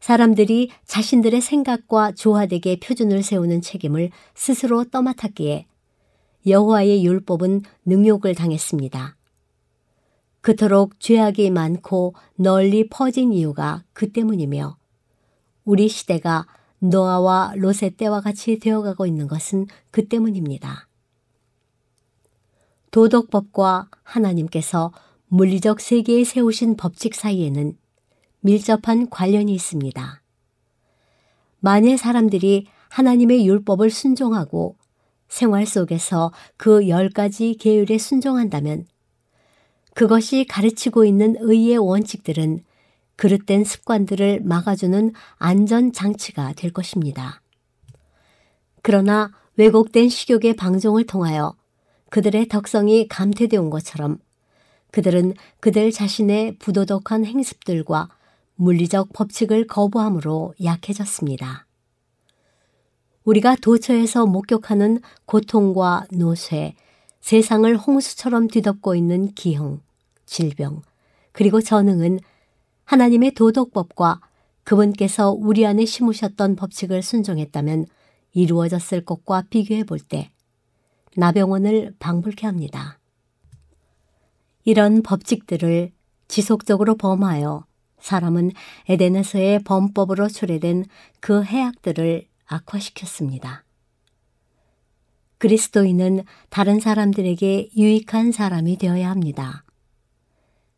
[0.00, 5.66] 사람들이 자신들의 생각과 조화되게 표준을 세우는 책임을 스스로 떠맡았기에
[6.46, 9.16] 여호와의 율법은 능욕을 당했습니다.
[10.42, 14.76] 그토록 죄악이 많고 널리 퍼진 이유가 그 때문이며
[15.64, 16.46] 우리 시대가
[16.80, 20.88] 노아와 롯의 때와 같이 되어가고 있는 것은 그 때문입니다.
[22.90, 24.92] 도덕법과 하나님께서
[25.28, 27.78] 물리적 세계에 세우신 법칙 사이에는
[28.40, 30.22] 밀접한 관련이 있습니다.
[31.60, 34.76] 만일 사람들이 하나님의 율법을 순종하고
[35.28, 38.86] 생활 속에서 그 열 가지 계율에 순종한다면
[39.94, 42.64] 그것이 가르치고 있는 의의 원칙들은
[43.16, 47.40] 그릇된 습관들을 막아주는 안전장치가 될 것입니다.
[48.82, 51.54] 그러나 왜곡된 식욕의 방종을 통하여
[52.10, 54.18] 그들의 덕성이 감퇴되어 온 것처럼
[54.90, 58.08] 그들은 그들 자신의 부도덕한 행습들과
[58.56, 61.66] 물리적 법칙을 거부함으로 약해졌습니다.
[63.24, 66.74] 우리가 도처에서 목격하는 고통과 노쇠,
[67.22, 69.80] 세상을 홍수처럼 뒤덮고 있는 기형,
[70.26, 70.82] 질병,
[71.32, 72.20] 그리고 전응은
[72.84, 74.20] 하나님의 도덕법과
[74.64, 77.86] 그분께서 우리 안에 심으셨던 법칙을 순종했다면
[78.34, 80.30] 이루어졌을 것과 비교해 볼 때
[81.16, 82.98] 나병원을 방불케 합니다.
[84.64, 85.92] 이런 법칙들을
[86.28, 87.66] 지속적으로 범하여
[88.00, 88.52] 사람은
[88.88, 90.86] 에덴에서의 범법으로 초래된
[91.20, 93.64] 그 해악들을 악화시켰습니다.
[95.42, 99.64] 그리스도인은 다른 사람들에게 유익한 사람이 되어야 합니다.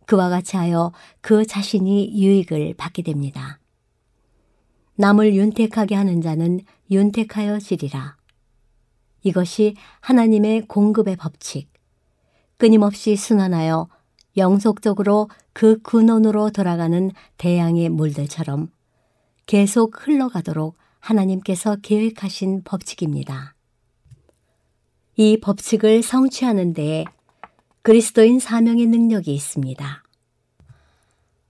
[0.06, 3.60] 그와 같이 하여 그 자신이 유익을 받게 됩니다.
[4.94, 8.16] 남을 윤택하게 하는 자는 윤택하여 지리라.
[9.22, 11.70] 이것이 하나님의 공급의 법칙.
[12.56, 13.88] 끊임없이 순환하여
[14.38, 18.70] 영속적으로 그 근원으로 돌아가는 대양의 물들처럼
[19.44, 23.53] 계속 흘러가도록 하나님께서 계획하신 법칙입니다.
[25.16, 27.04] 이 법칙을 성취하는 데에
[27.82, 30.02] 그리스도인 사명의 능력이 있습니다.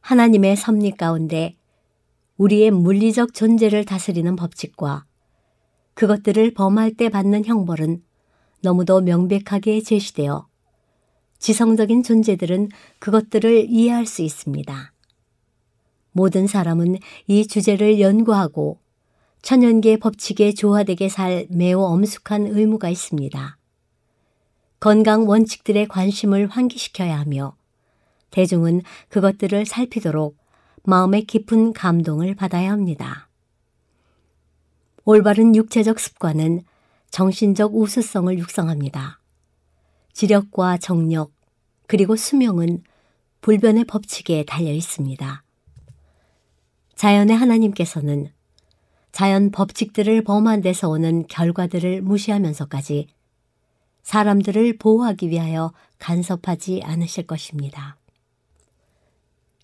[0.01, 1.57] 하나님의 섭리 가운데
[2.37, 5.07] 우리의 물리적 존재를 다스리는 법칙과
[5.95, 8.03] 그것들을 범할 때 받는 형벌은
[8.61, 10.47] 너무도 명백하게 제시되어
[11.39, 14.93] 지성적인 존재들은 그것들을 이해할 수 있습니다.
[16.13, 16.97] 모든 사람은
[17.29, 18.84] 이 주제를 연구하고
[19.45, 23.59] 천연계 법칙에 조화되게 살 매우 엄숙한 의무가 있습니다.
[24.81, 27.55] 건강 원칙들의 관심을 환기시켜야 하며
[28.31, 28.81] 대중은
[29.11, 30.39] 그것들을 살피도록
[30.85, 33.29] 마음의 깊은 감동을 받아야 합니다.
[35.05, 36.63] 올바른 육체적 습관은
[37.11, 39.21] 정신적 우수성을 육성합니다.
[40.15, 41.33] 지력과 정력,
[41.87, 42.83] 그리고 수명은
[43.43, 45.45] 불변의 법칙에 달려 있습니다.
[46.95, 48.34] 자연의 하나님께서는
[49.15, 53.07] 자연 법칙들을 범한 데서 오는 결과들을 무시하면서까지
[54.03, 57.97] 사람들을 보호하기 위하여 간섭하지 않으실 것입니다.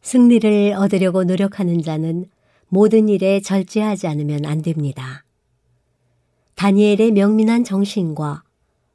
[0.03, 2.27] 승리를 얻으려고 노력하는 자는
[2.69, 5.25] 모든 일에 절제하지 않으면 안 됩니다.
[6.55, 8.45] 다니엘의 명민한 정신과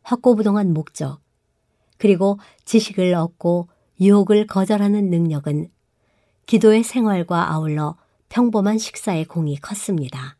[0.04, 1.20] 확고부동한 목적,
[1.98, 3.68] 그리고 지식을 얻고
[4.00, 5.68] 유혹을 거절하는 능력은
[6.46, 7.98] 기도의 생활과 아울러
[8.30, 10.38] 평범한 식사의 공이 컸습니다.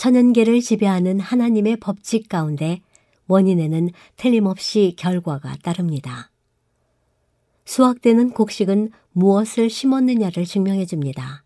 [0.00, 2.80] 천연계를 지배하는 하나님의 법칙 가운데
[3.26, 6.30] 원인에는 틀림없이 결과가 따릅니다.
[7.66, 11.44] 수확되는 곡식은 무엇을 심었느냐를 증명해 줍니다.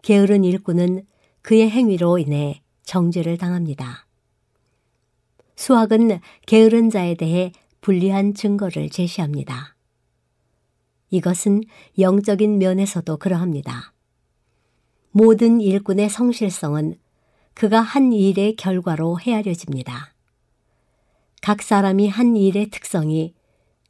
[0.00, 1.04] 게으른 일꾼은
[1.42, 4.06] 그의 행위로 인해 정죄를 당합니다.
[5.56, 9.76] 수학은 게으른 자에 대해 불리한 증거를 제시합니다.
[11.10, 11.64] 이것은
[11.98, 13.92] 영적인 면에서도 그러합니다.
[15.10, 16.96] 모든 일꾼의 성실성은
[17.56, 20.12] 그가 한 일의 결과로 헤아려집니다.
[21.40, 23.32] 각 사람이 한 일의 특성이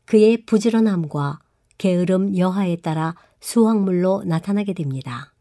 [0.05, 1.41] 그의 부지런함과
[1.77, 5.35] 게으름 여하에 따라 수확물로 나타나게 됩니다.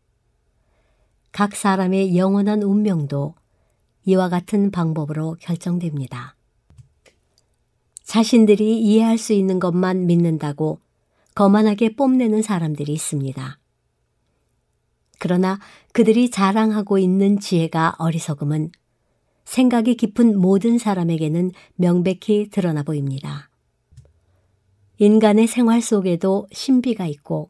[1.32, 3.36] 각 사람의 영원한 운명도
[4.06, 6.36] 이와 같은 방법으로 결정됩니다.
[8.04, 10.80] 자신들이 이해할 수 있는 것만 믿는다고
[11.36, 13.60] 거만하게 뽐내는 사람들이 있습니다.
[15.26, 15.58] 그러나
[15.92, 18.70] 그들이 자랑하고 있는 지혜가 어리석음은
[19.44, 23.50] 생각이 깊은 모든 사람에게는 명백히 드러나 보입니다.
[25.00, 27.50] 인간의 생활 속에도 신비가 있고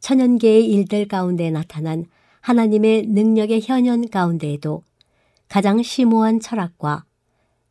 [0.00, 2.06] 천연계의 일들 가운데 나타난
[2.40, 4.82] 하나님의 능력의 현현 가운데에도
[5.46, 7.04] 가장 심오한 철학과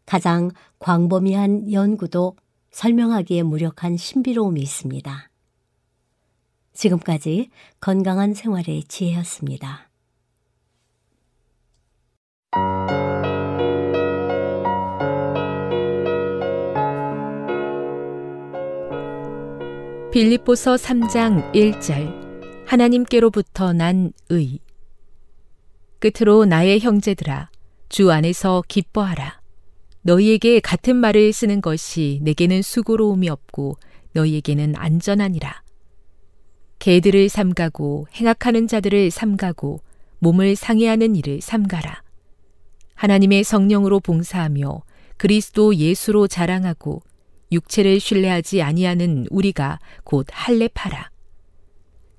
[0.06, 2.38] 가장 광범위한 연구도
[2.72, 5.30] 설명하기에 무력한 신비로움이 있습니다.
[6.76, 9.90] 지금까지 건강한 생활의 지혜였습니다.
[20.12, 24.60] 빌립보서 3장 1절 하나님께로부터 난 의.
[26.00, 27.50] 끝으로 나의 형제들아
[27.90, 29.42] 주 안에서 기뻐하라.
[30.04, 33.76] 너희에게 같은 말을 쓰는 것이 내게는 수고로움이 없고
[34.14, 35.65] 너희에게는 안전하니라.
[36.80, 39.80] 개들을 삼가고 행악하는 자들을 삼가고
[40.20, 42.02] 몸을 상해하는 일을 삼가라.
[42.96, 44.82] 하나님의 성령으로 봉사하며
[45.18, 47.02] 그리스도 예수로 자랑하고
[47.52, 51.10] 육체를 신뢰하지 아니하는 우리가 곧 할례파라.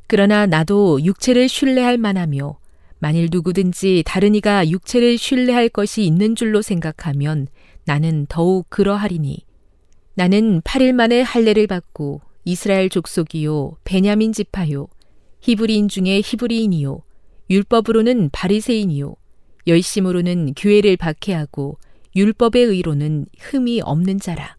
[0.07, 2.59] 그러나 나도 육체를 신뢰할 만하며
[2.99, 7.49] 만일 누구든지 다른 이가 육체를 신뢰할 것이 있는 줄로 생각하면
[7.85, 9.45] 나는 더욱 그러하리니
[10.15, 14.87] 나는 8일 만에 할례를 받고 이스라엘 족속이요 베냐민 지파요
[15.41, 17.03] 히브리인 중에 히브리인이요
[17.51, 19.17] 율법으로는 바리새인이요
[19.67, 21.77] 열심으로는 교회를 박해하고
[22.15, 24.57] 율법의 의로는 흠이 없는 자라.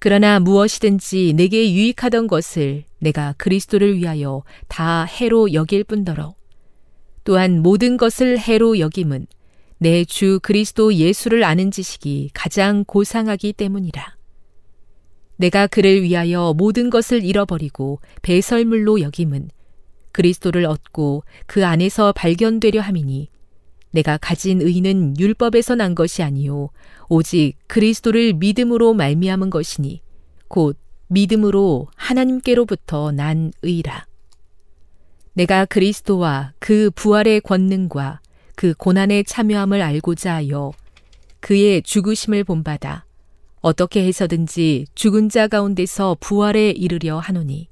[0.00, 6.34] 그러나 무엇이든지 내게 유익하던 것을 내가 그리스도를 위하여 다 해로 여길 뿐더러
[7.22, 9.26] 또한 모든 것을 해로 여김은
[9.78, 14.19] 내 주 그리스도 예수를 아는 지식이 가장 고상하기 때문이라.
[15.40, 19.48] 내가 그를 위하여 모든 것을 잃어버리고 배설물로 여김은
[20.12, 23.30] 그리스도를 얻고 그 안에서 발견되려 함이니
[23.90, 26.68] 내가 가진 의는 율법에서 난 것이 아니요
[27.08, 30.02] 오직 그리스도를 믿음으로 말미암은 것이니
[30.48, 30.76] 곧
[31.06, 34.06] 믿음으로 하나님께로부터 난 의라.
[35.32, 38.20] 내가 그리스도와 그 부활의 권능과
[38.56, 40.72] 그 고난의 참여함을 알고자 하여
[41.40, 43.06] 그의 죽으심을 본받아
[43.60, 47.68] 어떻게 해서든지 죽은 자 가운데서 부활에 이르려 하노니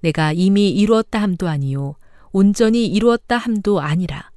[0.00, 1.96] 내가 이미 이루었다 함도 아니요
[2.32, 4.30] 온전히 이루었다 함도 아니라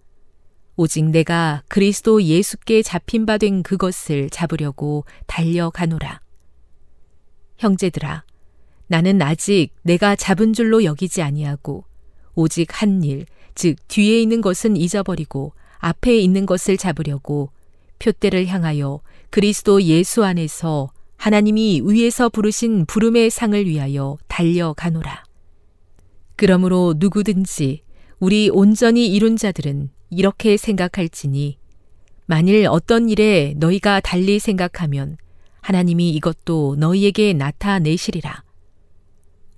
[0.76, 6.19] 오직 내가 그리스도 예수께 잡힌 바 된 그것을 잡으려고 달려가노라.
[7.57, 8.24] 형제들아
[8.88, 11.86] 나는 아직 내가 잡은 줄로 여기지 아니하고
[12.34, 17.51] 오직 한 일, 즉 뒤에 있는 것은 잊어버리고 앞에 있는 것을 잡으려고
[18.04, 18.99] 표대를 향하여
[19.30, 25.24] 그리스도 예수 안에서 하나님이 위에서 부르신 부름의 상을 위하여 달려가노라.
[26.36, 27.84] 그러므로 누구든지
[28.20, 31.58] 우리 온전히 이룬 자들은 이렇게 생각할지니
[32.26, 35.18] 만일 어떤 일에 너희가 달리 생각하면
[35.62, 38.43] 하나님이 이것도 너희에게 나타내시리라.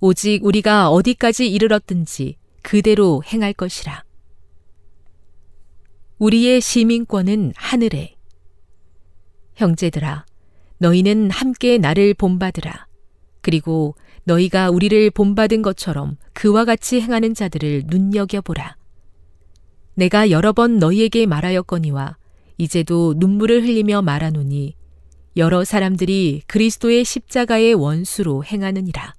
[0.00, 4.04] 오직 우리가 어디까지 이르렀든지 그대로 행할 것이라.
[6.18, 8.15] 우리의 시민권은 하늘에.
[9.56, 10.24] 형제들아,
[10.78, 12.86] 너희는 함께 나를 본받으라.
[13.40, 13.94] 그리고
[14.24, 18.76] 너희가 우리를 본받은 것처럼 그와 같이 행하는 자들을 눈여겨보라.
[19.94, 22.16] 내가 여러 번 너희에게 말하였거니와
[22.58, 24.74] 이제도 눈물을 흘리며 말하노니
[25.36, 29.14] 여러 사람들이 그리스도의 십자가의 원수로 행하느니라.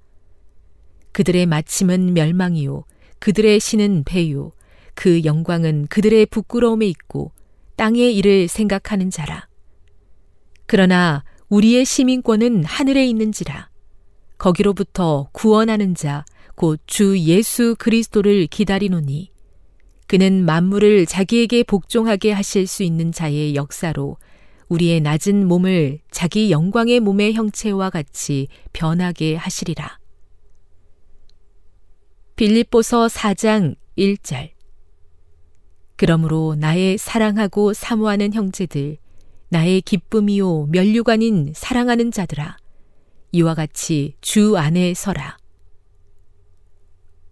[1.12, 2.84] 그들의 마침은 멸망이요.
[3.18, 4.52] 그들의 신은 배요.
[4.94, 7.32] 그 영광은 그들의 부끄러움에 있고
[7.76, 9.47] 땅의 일을 생각하는 자라.
[10.68, 13.70] 그러나 우리의 시민권은 하늘에 있는지라.
[14.36, 19.32] 거기로부터 구원하는 자, 곧 주 예수 그리스도를 기다리노니.
[20.06, 24.18] 그는 만물을 자기에게 복종하게 하실 수 있는 자의 역사로
[24.68, 29.98] 우리의 낮은 몸을 자기 영광의 몸의 형체와 같이 변하게 하시리라.
[32.36, 34.50] 빌립보서 4장 1절
[35.96, 38.98] 그러므로 나의 사랑하고 사모하는 형제들,
[39.50, 42.58] 나의 기쁨이요 면류관인 사랑하는 자들아,
[43.32, 45.38] 이와 같이 주 안에 서라.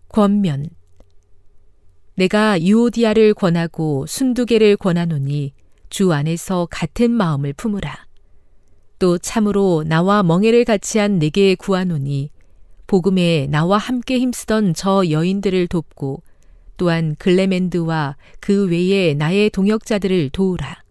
[0.09, 0.71] 권면
[2.15, 5.53] 내가 유오디아를 권하고 순두개를 권하노니
[5.91, 8.07] 주 안에서 같은 마음을 품으라.
[8.99, 12.31] 또 참으로 나와 멍해를 같이 한 내게 구하노니
[12.87, 16.23] 복음에 나와 함께 힘쓰던 저 여인들을 돕고
[16.79, 20.86] 또한 글레멘드와 그 외에 나의 동역자들을 도우라.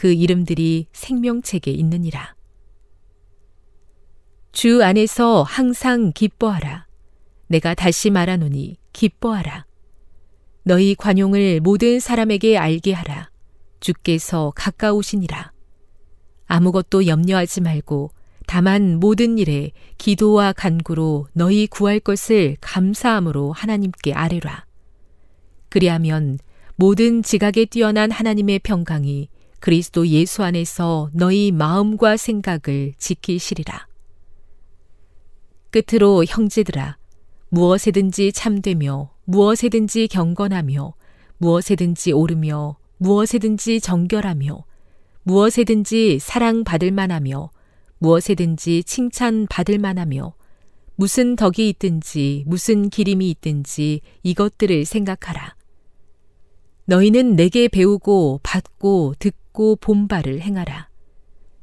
[0.00, 2.34] 그 이름들이 생명책에 있느니라.
[4.50, 6.86] 주 안에서 항상 기뻐하라.
[7.48, 9.66] 내가 다시 말하노니 기뻐하라.
[10.62, 13.28] 너희 관용을 모든 사람에게 알게 하라.
[13.80, 15.52] 주께서 가까우시니라.
[16.46, 18.10] 아무것도 염려하지 말고
[18.46, 24.64] 다만 모든 일에 기도와 간구로 너희 구할 것을 감사함으로 하나님께 아뢰라.
[25.68, 26.38] 그리하면
[26.76, 29.28] 모든 지각에 뛰어난 하나님의 평강이
[29.60, 33.86] 그리스도 예수 안에서 너희 마음과 생각을 지키시리라.
[35.70, 36.96] 끝으로 형제들아,
[37.50, 40.94] 무엇에든지 참되며, 무엇에든지 경건하며,
[41.38, 44.64] 무엇에든지 오르며, 무엇에든지 정결하며,
[45.22, 47.50] 무엇에든지 사랑받을 만하며,
[47.98, 50.34] 무엇에든지 칭찬받을 만하며,
[50.96, 55.54] 무슨 덕이 있든지, 무슨 기림이 있든지 이것들을 생각하라.
[56.86, 59.49] 너희는 내게 배우고 받고 듣고
[59.80, 60.88] 본바를 행하라.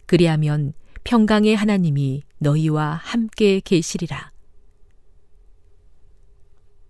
[0.06, 0.74] 그리하면
[1.04, 4.32] 평강의 하나님이 너희와 함께 계시리라.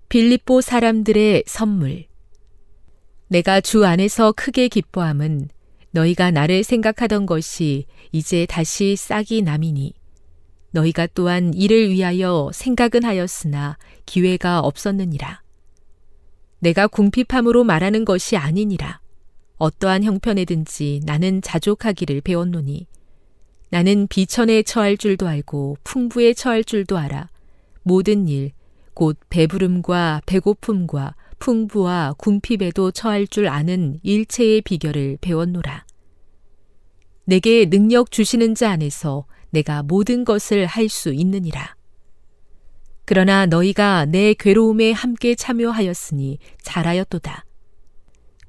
[0.10, 2.06] 빌립보 사람들의 선물.
[3.28, 5.50] 내가 주 안에서 크게 기뻐함은
[5.92, 9.94] 너희가 나를 생각하던 것이 이제 다시 싹이 남이니
[10.72, 15.42] 너희가 또한 이를 위하여 생각은 하였으나 기회가 없었느니라.
[16.60, 19.00] 내가 궁핍함으로 말하는 것이 아니니라.
[19.58, 22.88] 어떠한 형편에든지 나는 자족하기를 배웠노니
[23.70, 27.30] 나는 비천에 처할 줄도 알고 풍부에 처할 줄도 알아.
[27.84, 28.52] 모든 일,
[28.94, 35.86] 곧 배부름과 배고픔과 풍부와 궁핍에도 처할 줄 아는 일체의 비결을 배웠노라.
[37.26, 41.76] 내게 능력 주시는 자 안에서 내가 모든 것을 할 수 있느니라.
[43.06, 47.47] 그러나 너희가 내 괴로움에 함께 참여하였으니 잘하였도다.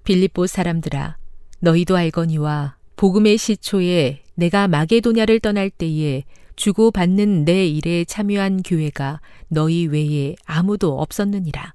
[0.09, 1.19] 빌립보 사람들아,
[1.61, 6.25] 너희도 알거니와 복음의 시초에 내가 마게도냐를 떠날 때에
[6.57, 11.75] 주고 받는 내 일에 참여한 교회가 너희 외에 아무도 없었느니라.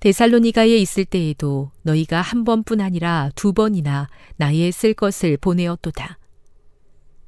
[0.00, 6.18] 데살로니가에 있을 때에도 너희가 한 번뿐 아니라 두 번이나 나의 쓸 것을 보내었도다.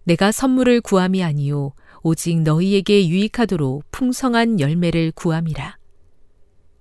[0.05, 5.77] 내가 선물을 구함이 아니요 오직 너희에게 유익하도록 풍성한 열매를 구함이라.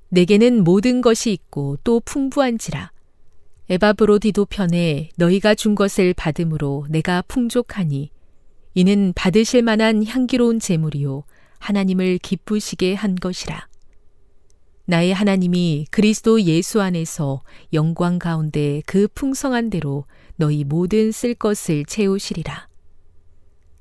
[0.08, 2.90] 내게는 모든 것이 있고 또 풍부한지라.
[3.72, 8.12] 에바브로디도 편에 너희가 준 것을 받음으로 내가 풍족하니
[8.74, 11.24] 이는 받으실 만한 향기로운 제물이요
[11.58, 13.70] 하나님을 기쁘시게 한 것이라.
[14.88, 20.04] 나의 하나님이 그리스도 예수 안에서 영광 가운데 그 풍성한 대로
[20.36, 22.68] 너희 모든 쓸 것을 채우시리라.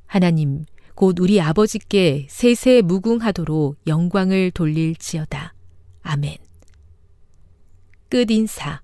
[0.07, 5.53] 하나님, 곧 우리 아버지께 세세 무궁하도록 영광을 돌릴지어다.
[6.03, 6.36] 아멘.
[8.09, 8.82] 끝 인사.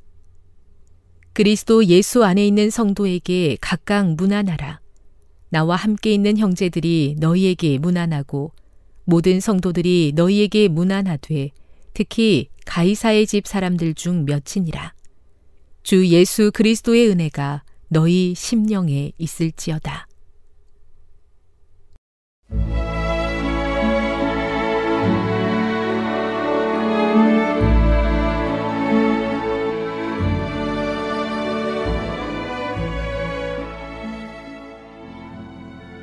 [1.36, 4.80] 그리스도 예수 안에 있는 성도에게 각각 문안하라.
[5.50, 8.52] 나와 함께 있는 형제들이 너희에게 문안하고
[9.04, 11.50] 모든 성도들이 너희에게 문안하되
[11.92, 14.94] 특히 가이사의 집 사람들 중 몇이니라.
[15.82, 20.08] 주 예수 그리스도의 은혜가 너희 심령에 있을지어다.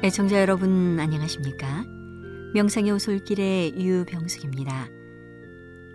[0.05, 1.85] 애청자 여러분 안녕하십니까?
[2.53, 4.89] 명상의 오솔길의 유병숙입니다.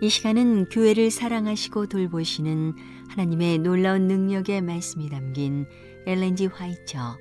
[0.01, 2.73] 이 시간은 교회를 사랑하시고 돌보시는
[3.09, 5.67] 하나님의 놀라운 능력의 말씀이 담긴
[6.07, 7.19] 엘렌지 화이처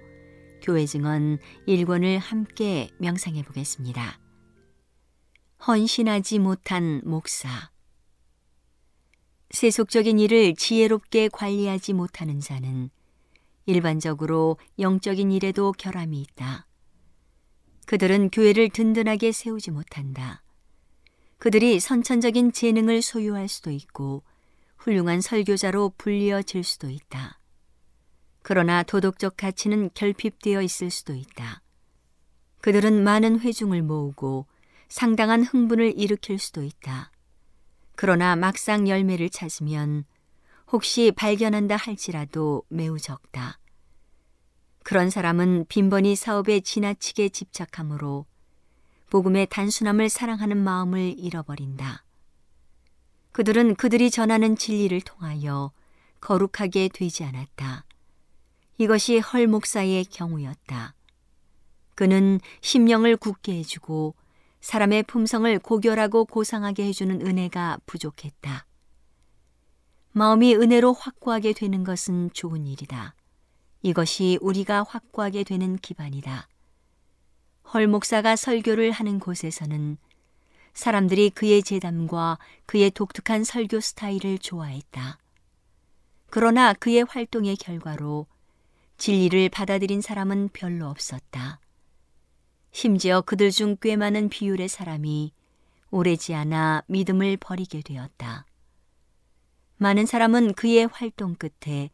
[0.63, 1.37] 교회 증언
[1.67, 4.19] 1권을 함께 명상해 보겠습니다.
[5.67, 7.71] 헌신하지 못한 목사
[9.51, 12.89] 세속적인 일을 지혜롭게 관리하지 못하는 자는
[13.67, 16.68] 일반적으로 영적인 일에도 결함이 있다.
[17.89, 20.43] 그들은 교회를 든든하게 세우지 못한다.
[21.39, 24.23] 그들이 선천적인 재능을 소유할 수도 있고
[24.77, 27.41] 훌륭한 설교자로 불리어질 수도 있다.
[28.43, 31.63] 그러나 도덕적 가치는 결핍되어 있을 수도 있다.
[32.61, 34.45] 그들은 많은 회중을 모으고
[34.91, 37.11] 상당한 흥분을 일으킬 수도 있다.
[37.97, 40.05] 그러나 막상 열매를 찾으면
[40.71, 43.59] 혹시 발견한다 할지라도 매우 적다.
[44.89, 48.25] 그런 사람은 빈번히 사업에 지나치게 집착하므로
[49.11, 52.05] 복음의 단순함을 사랑하는 마음을 잃어버린다.
[53.33, 55.73] 그들은 그들이 전하는 진리를 통하여
[56.23, 57.85] 거룩하게 되지 않았다.
[58.79, 60.95] 이것이 헐 목사의 경우였다.
[61.95, 64.15] 그는 심령을 굳게 해주고
[64.63, 68.65] 사람의 품성을 고결하고 고상하게 해주는 은혜가 부족했다.
[70.13, 73.18] 마음이 은혜로 확고하게 되는 것은 좋은 일이다.
[73.89, 76.47] 이것이 우리가 확고하게 되는 기반이다.
[77.73, 79.97] 헐 목사가 설교를 하는 곳에서는
[80.75, 85.19] 사람들이 그의 재담과 그의 독특한 설교 스타일을 좋아했다.
[86.29, 88.27] 그러나 그의 활동의 결과로
[88.99, 91.59] 진리를 받아들인 사람은 별로 없었다.
[92.71, 95.33] 심지어 그들 중 꽤 많은 비율의 사람이
[95.91, 98.45] 오래지 않아 믿음을 버리게 되었다.
[99.79, 101.89] 많은 사람은 그의 활동 끝에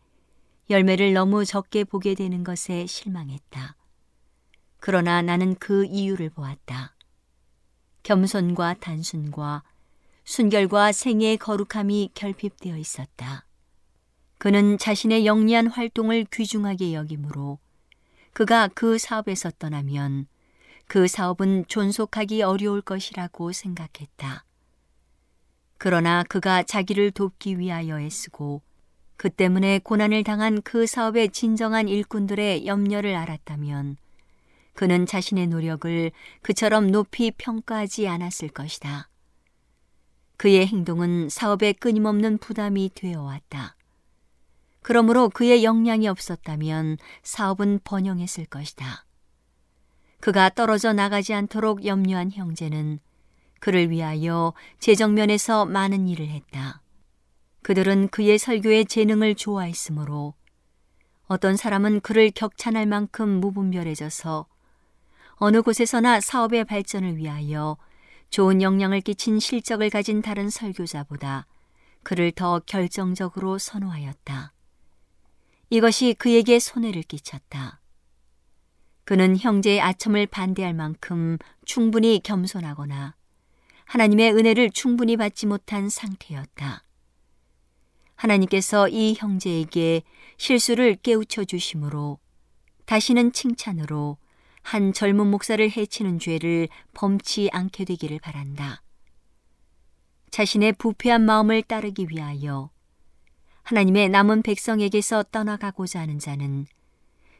[0.70, 3.76] 열매를 너무 적게 보게 되는 것에 실망했다.
[4.80, 6.94] 그러나 나는 그 이유를 보았다.
[8.02, 9.62] 겸손과 단순과
[10.24, 13.46] 순결과 생애의 거룩함이 결핍되어 있었다.
[14.38, 17.58] 그는 자신의 영리한 활동을 귀중하게 여기므로
[18.32, 20.26] 그가 그 사업에서 떠나면
[20.86, 24.44] 그 사업은 존속하기 어려울 것이라고 생각했다.
[25.78, 28.62] 그러나 그가 자기를 돕기 위하여 애쓰고
[29.16, 33.96] 그 때문에 고난을 당한 그 사업의 진정한 일꾼들의 염려를 알았다면
[34.74, 36.10] 그는 자신의 노력을
[36.42, 39.08] 그처럼 높이 평가하지 않았을 것이다.
[40.36, 43.76] 그의 행동은 사업에 끊임없는 부담이 되어 왔다.
[44.82, 49.06] 그러므로 그의 역량이 없었다면 사업은 번영했을 것이다.
[50.20, 52.98] 그가 떨어져 나가지 않도록 염려한 형제는
[53.60, 56.82] 그를 위하여 재정면에서 많은 일을 했다.
[57.64, 60.34] 그들은 그의 설교의 재능을 좋아했으므로
[61.28, 64.46] 어떤 사람은 그를 격찬할 만큼 무분별해져서
[65.36, 67.78] 어느 곳에서나 사업의 발전을 위하여
[68.28, 71.46] 좋은 영향을 끼친 실적을 가진 다른 설교자보다
[72.02, 74.52] 그를 더 결정적으로 선호하였다.
[75.70, 77.80] 이것이 그에게 손해를 끼쳤다.
[79.04, 83.16] 그는 형제의 아첨을 반대할 만큼 충분히 겸손하거나
[83.86, 86.84] 하나님의 은혜를 충분히 받지 못한 상태였다.
[88.16, 90.02] 하나님께서 이 형제에게
[90.36, 92.18] 실수를 깨우쳐 주심으로
[92.86, 94.18] 다시는 칭찬으로
[94.62, 98.82] 한 젊은 목사를 해치는 죄를 범치 않게 되기를 바란다.
[100.30, 102.70] 자신의 부패한 마음을 따르기 위하여
[103.62, 106.66] 하나님의 남은 백성에게서 떠나가고자 하는 자는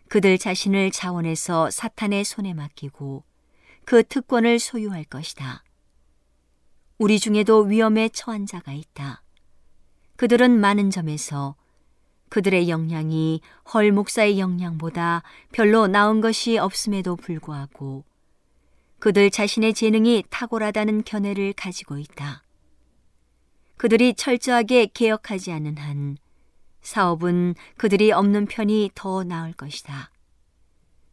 [0.09, 3.25] 그들 자신을 자원해서 사탄의 손에 맡기고
[3.85, 5.64] 그 특권을 소유할 것이다.
[6.99, 9.24] 우리 중에도 위험에 처한 자가 있다.
[10.16, 11.56] 그들은 많은 점에서
[12.28, 13.40] 그들의 역량이
[13.72, 18.04] 헐 목사의 역량보다 별로 나은 것이 없음에도 불구하고
[18.98, 22.42] 그들 자신의 재능이 탁월하다는 견해를 가지고 있다.
[23.76, 26.16] 그들이 철저하게 개혁하지 않는 한
[26.80, 30.10] 사업은 그들이 없는 편이 더 나을 것이다.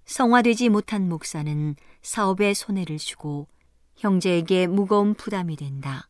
[0.06, 3.48] 성화되지 못한 목사는 사업에 손해를 주고
[3.98, 6.08] 형제에게 무거운 부담이 된다.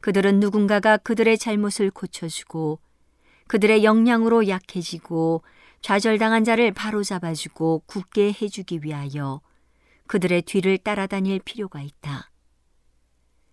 [0.00, 2.80] 그들은 누군가가 그들의 잘못을 고쳐주고
[3.46, 5.42] 그들의 역량으로 약해지고
[5.82, 9.40] 좌절당한 자를 바로잡아주고 굳게 해주기 위하여
[10.06, 12.30] 그들의 뒤를 따라다닐 필요가 있다.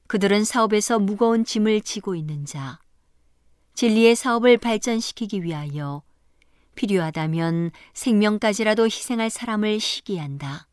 [0.08, 2.80] 그들은 사업에서 무거운 짐을 지고 있는 자,
[3.74, 6.02] 진리의 사업을 발전시키기 위하여
[6.76, 10.68] 필요하다면 생명까지라도 희생할 사람을 시기한다.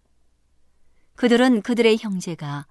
[1.16, 2.66] 그들은 그들의 형제가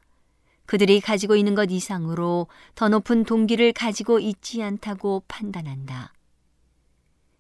[0.66, 6.14] 그들이 가지고 있는 것 이상으로 더 높은 동기를 가지고 있지 않다고 판단한다.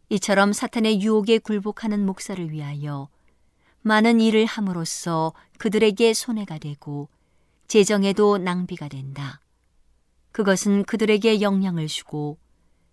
[0.09, 3.09] 이처럼 사탄의 유혹에 굴복하는 목사를 위하여
[3.81, 7.09] 많은 일을 함으로써 그들에게 손해가 되고
[7.67, 9.39] 재정에도 낭비가 된다.
[10.31, 12.37] 그것은 그들에게 영향을 주고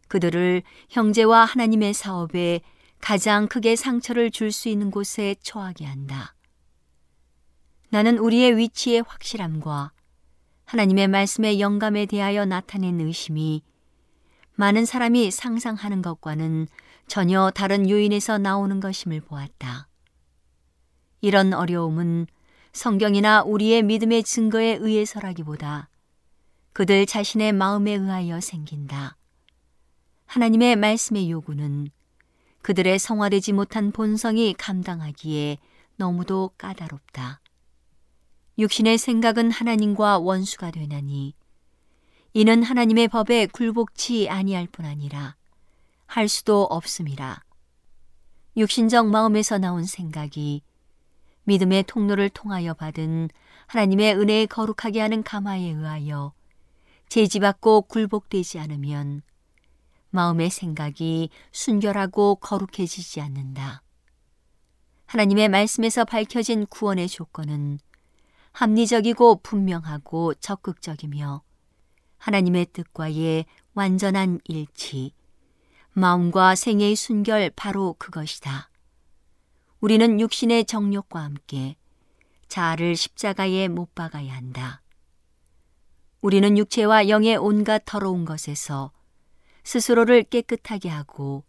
[0.09, 2.61] 그들을 형제와 하나님의 사업에
[3.01, 6.35] 가장 크게 상처를 줄 수 있는 곳에 처하게 한다.
[7.89, 9.93] 나는 우리의 위치의 확실함과
[10.71, 13.65] 하나님의 말씀의 영감에 대하여 나타낸 의심이
[14.55, 16.69] 많은 사람이 상상하는 것과는
[17.09, 19.89] 전혀 다른 요인에서 나오는 것임을 보았다.
[21.23, 22.29] 이런 어려움은
[22.73, 25.89] 성경이나 우리의 믿음의 증거에 의해서라기보다
[26.73, 29.17] 그들 자신의 마음에 의하여 생긴다.
[30.27, 31.89] 하나님의 말씀의 요구는
[32.63, 35.59] 그들의 성화되지 못한 본성이 감당하기에
[35.97, 37.41] 너무도 까다롭다.
[38.61, 41.35] 육신의 생각은 하나님과 원수가 되나니
[42.35, 45.35] 이는 하나님의 법에 굴복치 아니할 뿐 아니라
[46.05, 47.43] 할 수도 없음이라.
[48.59, 50.61] 육신적 마음에서 나온 생각이
[51.45, 53.31] 믿음의 통로를 통하여 받은
[53.67, 56.35] 하나님의 은혜에 거룩하게 하는 감화에 의하여
[57.09, 59.23] 제지받고 굴복되지 않으면
[60.11, 63.81] 마음의 생각이 순결하고 거룩해지지 않는다.
[65.07, 67.79] 하나님의 말씀에서 밝혀진 구원의 조건은
[68.61, 71.43] 합리적이고 분명하고 적극적이며
[72.19, 75.15] 하나님의 뜻과의 완전한 일치,
[75.95, 78.69] 마음과 생애의 순결 바로 그것이다.
[79.81, 81.77] 우리는 육신의 정욕과 함께
[82.49, 84.83] 자아를 십자가에 못 박아야 한다.
[86.21, 88.93] 우리는 육체와 영의 온갖 더러운 것에서
[89.65, 91.45] 스스로를 깨끗하게 하고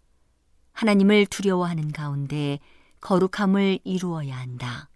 [0.71, 2.59] 하나님을 두려워하는 가운데
[3.01, 4.90] 거룩함을 이루어야 한다.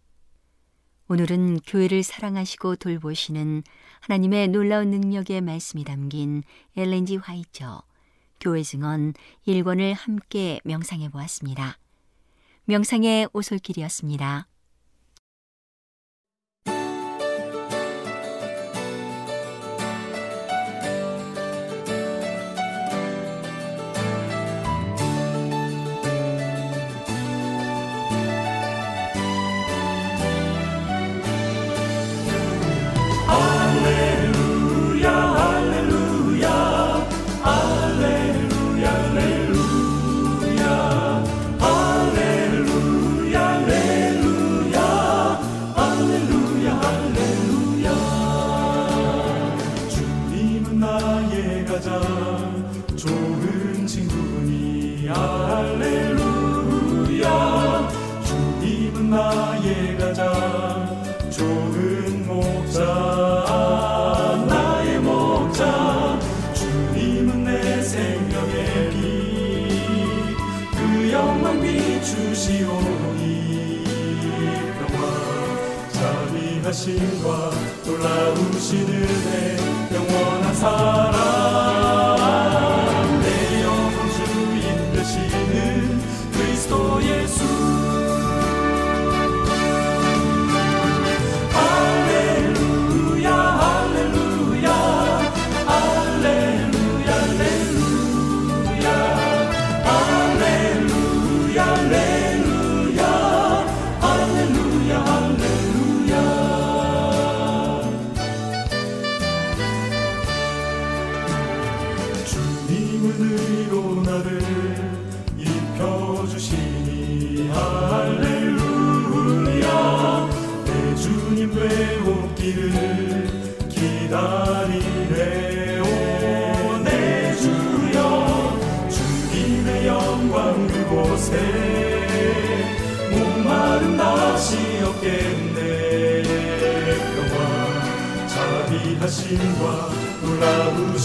[1.08, 3.62] 오늘은 교회를 사랑하시고 돌보시는
[4.00, 6.42] 하나님의 놀라운 능력의 말씀이 담긴
[6.76, 7.84] 엘렌지 화이처
[8.40, 9.14] 교회 증언
[9.48, 11.78] 1권을 함께 명상해 보았습니다.
[12.64, 14.48] 명상의 오솔길이었습니다.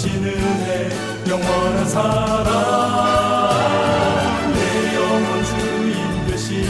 [0.01, 0.89] 놀라우신 은혜
[1.29, 2.49] 영원한 사랑.
[4.55, 6.69] 내 영혼 주인 되시는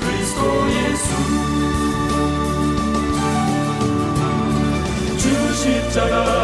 [0.00, 1.06] 그리스도 예수.
[5.16, 5.24] 주
[5.54, 6.43] 십자가